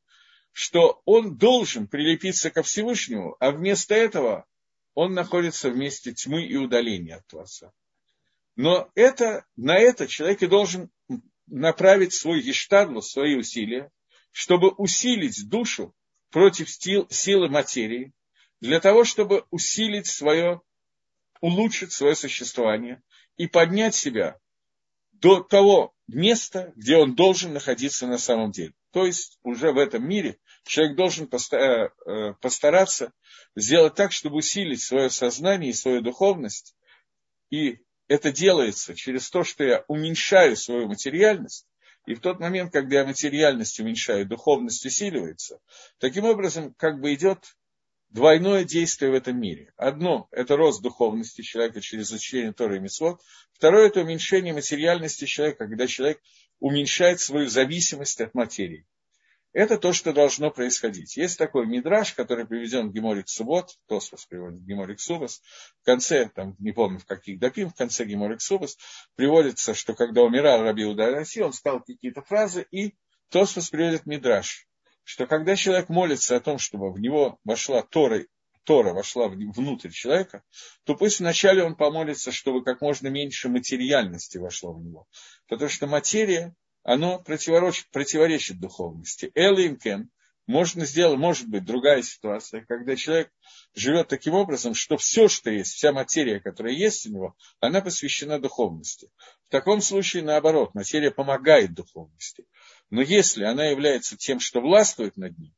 [0.53, 4.47] что он должен прилепиться ко Всевышнему, а вместо этого
[4.95, 7.73] он находится в месте тьмы и удаления от Творца.
[8.57, 10.91] Но это, на это человек и должен
[11.47, 13.91] направить свой гештадлу, свои усилия,
[14.33, 15.95] чтобы усилить душу
[16.31, 18.13] против силы материи,
[18.61, 20.63] для того, чтобы усилить свое,
[21.41, 23.03] улучшить свое существование
[23.37, 24.39] и поднять себя
[25.13, 28.73] до того места, где он должен находиться на самом деле.
[28.93, 33.13] То есть уже в этом мире человек должен э, э, постараться
[33.55, 36.75] сделать так, чтобы усилить свое сознание и свою духовность.
[37.51, 37.79] И
[38.09, 41.67] это делается через то, что я уменьшаю свою материальность.
[42.07, 45.59] И в тот момент, когда я материальность уменьшаю, духовность усиливается.
[45.99, 47.57] Таким образом, как бы идет
[48.11, 49.73] двойное действие в этом мире.
[49.77, 53.21] Одно– это рост духовности человека через изучение Торы и Митцвот.
[53.53, 56.21] Второе– это уменьшение материальности человека, когда человек
[56.61, 58.87] уменьшает свою зависимость от материи.
[59.57, 61.17] Это то, что должно происходить.
[61.17, 65.41] Есть такой мидраж, который приведен в Геморик Суббот, Тосфос приводит Геморик Субос,
[65.81, 68.77] в конце, там, не помню в каких допим, в конце Геморик Субос,
[69.15, 72.97] приводится, что когда умирал Раби Удараси, он сказал какие-то фразы, и
[73.31, 74.69] Тосфос приводит мидраж,
[75.05, 78.27] что когда человек молится о том, чтобы в него вошла Тора,
[78.65, 80.43] Тора вошла внутрь человека,
[80.85, 85.07] то пусть вначале он помолится, чтобы как можно меньше материальности вошло в него.
[85.49, 86.55] Потому что материя
[86.87, 89.33] оно противоречит, противоречит духовности.
[89.35, 90.09] Эллим кен,
[90.47, 93.33] можно сделать, может быть, другая ситуация, когда человек
[93.75, 98.39] живет таким образом, что все, что есть, вся материя, которая есть у него, она посвящена
[98.39, 99.11] духовности.
[99.49, 102.47] В таком случае, наоборот, материя помогает духовности.
[102.91, 105.53] Но если она является тем, что властвует над ним,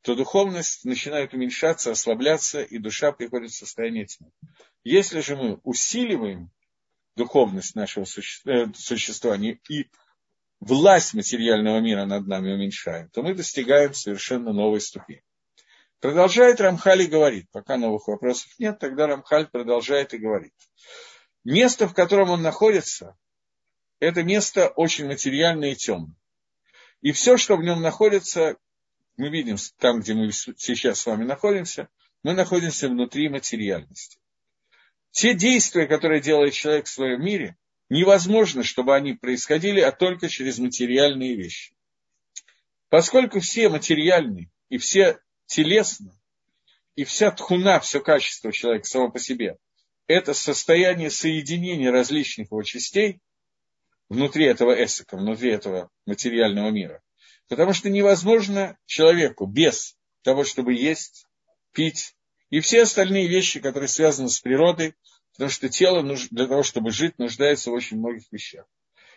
[0.00, 4.32] то духовность начинает уменьшаться, ослабляться, и душа приходит в состояние тьмы.
[4.82, 6.50] Если же мы усиливаем
[7.14, 9.86] духовность нашего э, существования и
[10.62, 15.24] власть материального мира над нами уменьшаем, то мы достигаем совершенно новой ступени.
[15.98, 20.54] Продолжает Рамхаль и говорит, пока новых вопросов нет, тогда Рамхаль продолжает и говорит.
[21.42, 23.16] Место, в котором он находится,
[23.98, 26.14] это место очень материальное и темное.
[27.00, 28.56] И все, что в нем находится,
[29.16, 31.88] мы видим там, где мы сейчас с вами находимся,
[32.22, 34.18] мы находимся внутри материальности.
[35.10, 37.56] Те действия, которые делает человек в своем мире,
[37.92, 41.74] невозможно, чтобы они происходили, а только через материальные вещи.
[42.88, 46.18] Поскольку все материальные и все телесные,
[46.94, 49.58] и вся тхуна, все качество человека само по себе,
[50.06, 53.20] это состояние соединения различных его частей
[54.08, 57.02] внутри этого эссека, внутри этого материального мира.
[57.48, 61.26] Потому что невозможно человеку без того, чтобы есть,
[61.72, 62.14] пить
[62.48, 64.94] и все остальные вещи, которые связаны с природой,
[65.32, 68.66] Потому что тело для того, чтобы жить, нуждается в очень многих вещах.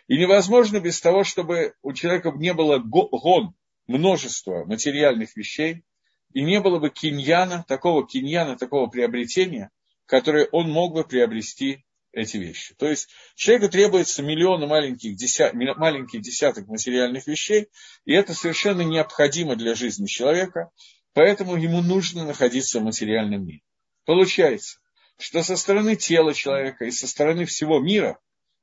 [0.08, 3.54] И невозможно без того, чтобы у человека не было гон,
[3.86, 5.84] множество материальных вещей,
[6.32, 9.70] и не было бы киньяна, такого киньяна, такого приобретения,
[10.06, 12.74] которое он мог бы приобрести эти вещи.
[12.78, 17.68] То есть человеку требуется миллионы маленьких, деся, маленьких десяток материальных вещей,
[18.04, 20.70] и это совершенно необходимо для жизни человека,
[21.12, 23.62] поэтому ему нужно находиться в материальном мире.
[24.04, 24.78] Получается,
[25.18, 28.18] что со стороны тела человека и со стороны всего мира,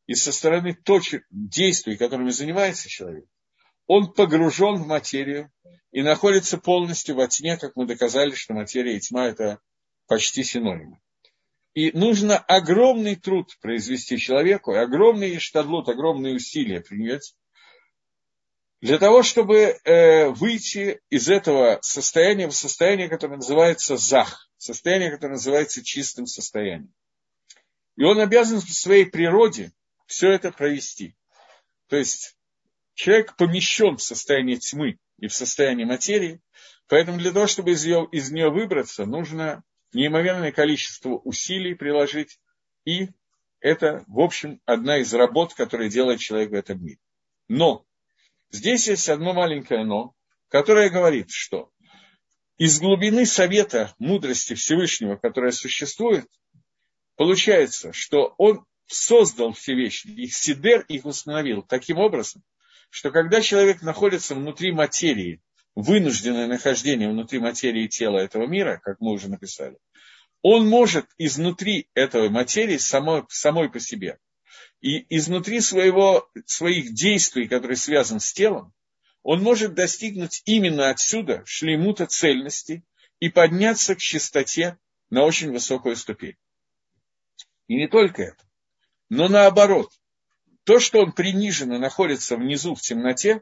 [0.05, 3.25] и со стороны точек действий, которыми занимается человек,
[3.87, 5.51] он погружен в материю
[5.91, 9.59] и находится полностью во тьме, как мы доказали, что материя и тьма– это
[10.07, 10.99] почти синонимы.
[11.73, 17.35] И нужно огромный труд произвести человеку, и огромный штадлут, огромные усилия принять,
[18.83, 25.35] для того, чтобы э, выйти из этого состояния в состояние, которое называется зах, состояние, которое
[25.35, 26.93] называется чистым состоянием.
[27.95, 29.71] И он обязан в своей природе
[30.05, 31.15] все это провести.
[31.87, 32.35] То есть
[32.93, 36.41] человек помещен в состояние тьмы и в состояние материи,
[36.89, 39.63] поэтому для того, чтобы из, ее, из нее выбраться, нужно
[39.93, 42.37] неимоверное количество усилий приложить,
[42.83, 43.07] и
[43.61, 46.99] это, в общем, одна из работ, которые делает человек в этом мире.
[47.47, 47.85] Но
[48.53, 50.13] Здесь есть одно маленькое но,
[50.47, 51.71] которое говорит, что
[52.59, 56.27] из глубины совета мудрости Всевышнего, которая существует,
[57.15, 62.43] получается, что он создал все вещи, их сидер их установил таким образом,
[62.91, 65.41] что когда человек находится внутри материи,
[65.73, 69.79] вынужденное нахождение внутри материи тела этого мира, как мы уже написали,
[70.43, 74.19] он может изнутри этой материи самой, самой по себе
[74.83, 78.73] и изнутри своего, своих действий, которые связаны с телом,
[79.23, 82.83] он может достигнуть именно отсюда шлемута цельности
[83.21, 84.77] и подняться к чистоте
[85.09, 86.35] на очень высокую ступень.
[87.69, 88.43] И не только это,
[89.07, 89.89] но наоборот,
[90.65, 93.41] то, что он приниженно находится внизу в темноте,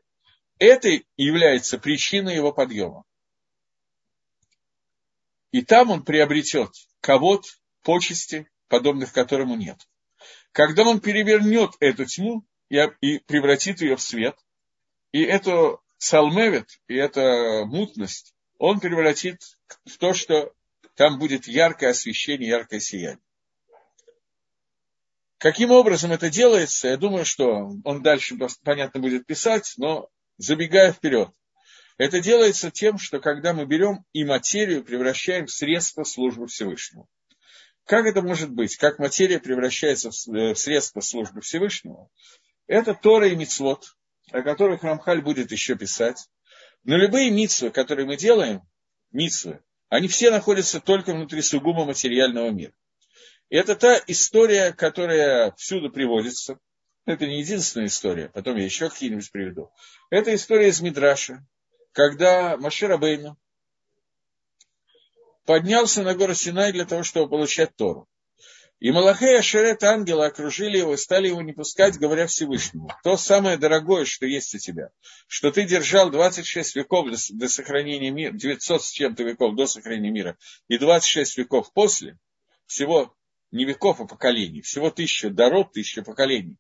[0.60, 3.04] это является причиной его подъема.
[5.50, 6.70] И там он приобретет
[7.00, 7.50] кого-то,
[7.82, 9.88] почести, подобных которому нет.
[10.52, 14.36] Когда он перевернет эту тьму и превратит ее в свет,
[15.12, 19.42] и эту салмевит, и эту мутность, он превратит
[19.86, 20.54] в то, что
[20.96, 23.20] там будет яркое освещение, яркое сияние.
[25.38, 31.30] Каким образом это делается, я думаю, что он дальше, понятно, будет писать, но забегая вперед.
[31.98, 37.08] Это делается тем, что когда мы берем и материю превращаем в средство службы Всевышнему.
[37.92, 38.78] Как это может быть?
[38.78, 42.10] Как материя превращается в э, средство службы Всевышнего?
[42.66, 43.98] Это Тора и Мицвод,
[44.32, 46.30] о которых Рамхаль будет еще писать.
[46.86, 48.62] Но любые митсвы, которые мы делаем,
[49.12, 52.72] митсвы, они все находятся только внутри сугубо материального мира.
[53.50, 56.60] И это та история, которая всюду приводится.
[57.06, 59.70] Это не единственная история, потом я еще какие-нибудь приведу.
[60.10, 61.46] Это история из Мидраша,
[61.92, 63.38] когда Машир Абейну,
[65.46, 68.08] поднялся на гору Синай для того, чтобы получать Тору.
[68.80, 72.90] И Малахей Ашерет ангелы окружили его и стали его не пускать, говоря Всевышнему.
[73.04, 74.90] То самое дорогое, что есть у тебя,
[75.28, 80.10] что ты держал 26 веков до, до сохранения мира, 900 с чем-то веков до сохранения
[80.10, 80.38] мира,
[80.68, 82.18] и 26 веков после,
[82.66, 83.16] всего
[83.52, 86.58] не веков, а поколений, всего тысяча дорог, тысяча поколений.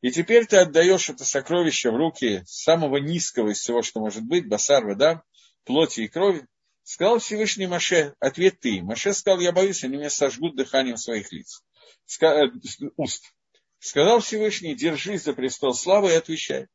[0.00, 4.48] И теперь ты отдаешь это сокровище в руки самого низкого из всего, что может быть,
[4.48, 5.22] Басар да,
[5.64, 6.44] плоти и крови.
[6.82, 8.82] Сказал Всевышний Маше, ответ ты.
[8.82, 11.62] Маше сказал, я боюсь, они меня сожгут дыханием своих лиц.
[12.06, 12.44] Ска...
[12.44, 12.50] Э,
[12.96, 13.34] уст.
[13.78, 16.66] Сказал Всевышний, держись за престол славы и отвечай.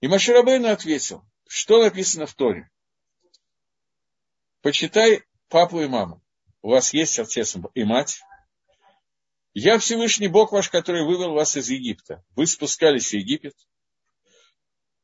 [0.00, 2.70] И Маше Рабейну ответил, что написано в Торе.
[4.62, 6.22] Почитай папу и маму.
[6.62, 8.20] У вас есть отец и мать.
[9.54, 12.24] Я Всевышний Бог ваш, который вывел вас из Египта.
[12.36, 13.54] Вы спускались в Египет.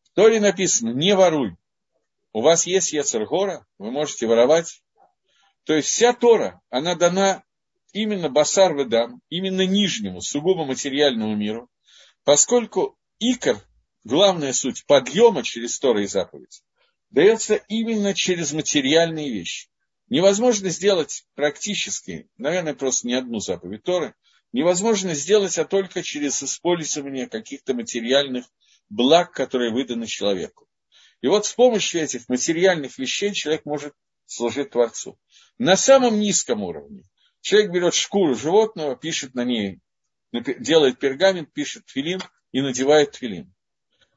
[0.02, 1.56] В Торе написано, не воруй.
[2.34, 4.82] У вас есть Ецергора, вы можете воровать.
[5.62, 7.44] То есть вся Тора, она дана
[7.92, 11.70] именно Басар Ведам, именно нижнему, сугубо материальному миру,
[12.24, 13.62] поскольку Икор,
[14.02, 16.64] главная суть подъема через Тора и заповедь,
[17.10, 19.68] дается именно через материальные вещи.
[20.08, 24.12] Невозможно сделать практически, наверное, просто не одну заповедь Торы,
[24.50, 28.44] невозможно сделать, а только через использование каких-то материальных
[28.88, 30.66] благ, которые выданы человеку.
[31.24, 33.94] И вот с помощью этих материальных вещей человек может
[34.26, 35.18] служить Творцу.
[35.56, 37.04] На самом низком уровне
[37.40, 39.80] человек берет шкуру животного, пишет на ней,
[40.32, 42.20] делает пергамент, пишет филин
[42.52, 43.54] и надевает филин.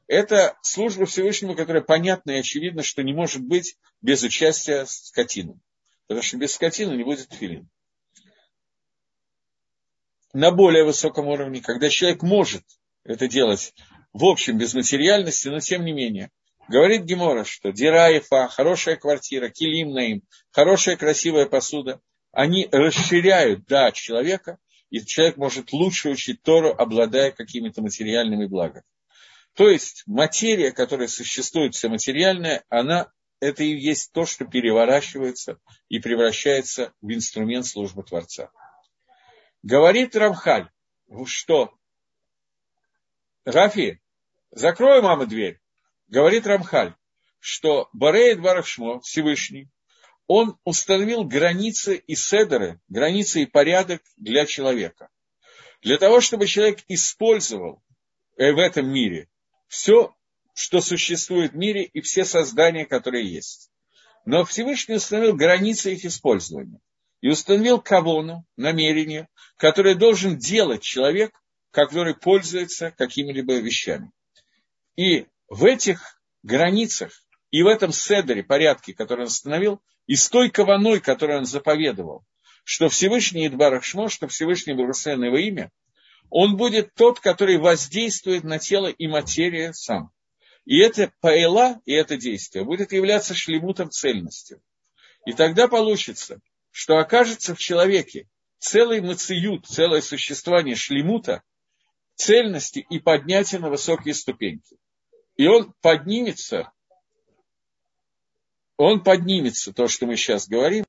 [0.06, 5.58] Это служба Всевышнему, которая понятна и очевидна, что не может быть без участия скотины.
[6.08, 7.70] Потому что без скотины не будет филин
[10.34, 12.64] на более высоком уровне, когда человек может
[13.02, 13.72] это делать
[14.12, 16.30] в общем, без материальности, но тем не менее.
[16.68, 22.00] Говорит Гемора, что Дираефа, хорошая квартира, килим наим, хорошая красивая посуда,
[22.30, 24.58] они расширяют да человека,
[24.90, 28.84] и человек может лучше учить Тору, обладая какими-то материальными благами.
[29.54, 33.10] То есть материя, которая существует, вся материальная, она
[33.40, 35.58] это и есть то, что переворачивается
[35.88, 38.50] и превращается в инструмент службы Творца.
[39.62, 40.68] Говорит Рамхаль,
[41.24, 41.72] что?
[43.44, 44.02] Рафи,
[44.50, 45.60] закрой, мама, дверь.
[46.08, 46.94] Говорит Рамхаль,
[47.38, 49.68] что Бареет Барахшмо, Всевышний,
[50.26, 55.08] он установил границы и седеры, границы и порядок для человека.
[55.82, 57.82] Для того, чтобы человек использовал
[58.36, 59.28] э, в этом мире
[59.68, 60.14] все,
[60.54, 63.70] что существует в мире и все создания, которые есть.
[64.24, 66.80] Но Всевышний установил границы их использования
[67.20, 71.38] и установил кавону, намерение, которое должен делать человек,
[71.70, 74.10] который пользуется какими-либо вещами.
[74.96, 77.12] И в этих границах,
[77.50, 82.24] и в этом седере, порядке, который он установил, и с той каваной, которую он заповедовал,
[82.64, 85.70] что Всевышний Идбарах Шмо, что Всевышний благословен его имя,
[86.30, 90.10] он будет тот, который воздействует на тело и материю сам.
[90.66, 94.60] И это паэла, и это действие будет являться шлемутом цельностью.
[95.24, 96.40] И тогда получится,
[96.70, 98.28] что окажется в человеке
[98.58, 101.42] целый мациют, целое существование шлемута,
[102.16, 104.76] цельности и поднятия на высокие ступеньки.
[105.38, 106.70] И он поднимется,
[108.76, 110.84] он поднимется, то, что мы сейчас говорим,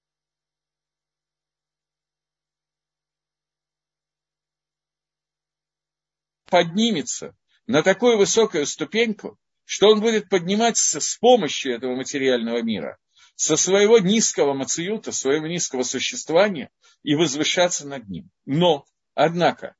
[6.48, 7.38] поднимется
[7.68, 12.98] на такую высокую ступеньку, что он будет подниматься с помощью этого материального мира–
[13.40, 16.70] со своего низкого мациюта, своего низкого существования
[17.04, 18.30] и возвышаться над ним.
[18.46, 19.78] Но, однако,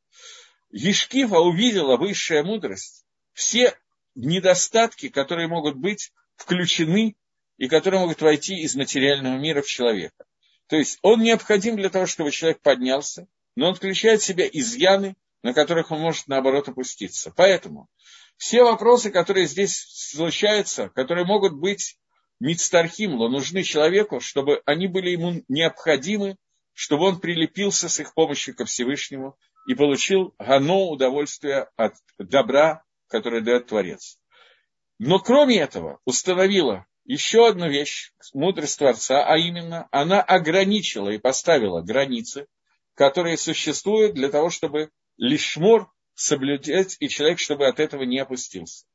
[0.70, 3.04] Ешкива увидела высшая мудрость,
[3.34, 3.78] все
[4.16, 7.16] недостатки, которые могут быть включены
[7.58, 10.26] и которые могут войти из материального мира в человека.
[10.68, 15.16] То есть он необходим для того, чтобы человек поднялся, но он включает в себя изъяны,
[15.44, 17.34] на которых он может, наоборот, опуститься.
[17.36, 17.90] Поэтому
[18.38, 21.98] все вопросы, которые здесь случаются, которые могут быть
[22.40, 26.38] Мицтархимло нужны человеку, чтобы они были ему необходимы,
[26.74, 29.38] чтобы он прилепился с их помощью ко Всевышнему
[29.68, 34.18] и получил гано удовольствие от добра, которое дает Творец.
[35.00, 41.82] Но кроме этого установила еще одну вещь, мудрость Творца, а именно она ограничила и поставила
[41.82, 42.48] границы,
[42.94, 48.86] которые существуют для того, чтобы лишмор соблюдать, и человек, чтобы от этого не опустился.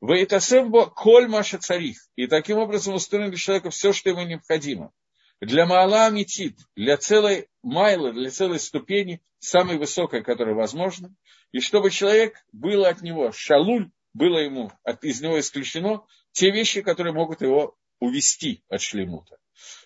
[0.00, 1.96] Вейтасембо коль маша царих.
[2.16, 4.92] И таким образом устроен для человека все, что ему необходимо.
[5.40, 11.14] Для Маала Амитит, для целой майлы, для целой ступени, самой высокой, которая возможна,
[11.52, 16.82] и чтобы человек было от него шалуль, было ему от, из него исключено те вещи,
[16.82, 19.38] которые могут его увести от шлемута.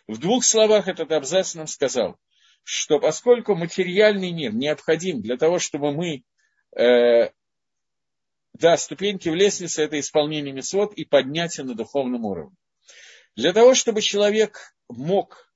[0.07, 2.19] В двух словах этот абзац нам сказал,
[2.65, 6.25] что поскольку материальный мир необходим для того, чтобы мы
[6.77, 7.31] э,
[8.55, 12.57] да, ступеньки в лестнице– это исполнение мецвод и поднятие на духовном уровне.
[13.37, 15.51] Для того, чтобы человек мог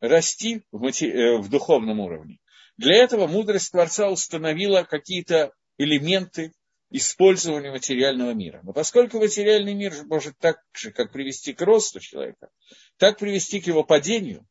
[0.00, 1.04] расти в, мати...
[1.06, 2.38] Э, в духовном уровне,
[2.76, 6.52] для этого мудрость Творца установила какие-то элементы,
[6.90, 8.60] использованию материального мира.
[8.62, 12.48] Но поскольку материальный мир может так же, как привести к росту человека,
[12.96, 14.46] так привести к его падению,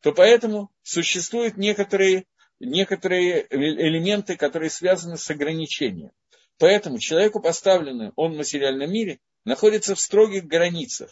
[0.00, 2.26] то поэтому существуют некоторые,
[2.60, 6.12] некоторые элементы, которые связаны с ограничением.
[6.58, 11.10] Поэтому человеку поставленный он в материальном мире находится в строгих границах,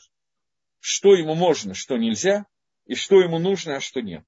[0.78, 2.46] что ему можно, что нельзя,
[2.86, 4.18] и что ему нужно, а что нет.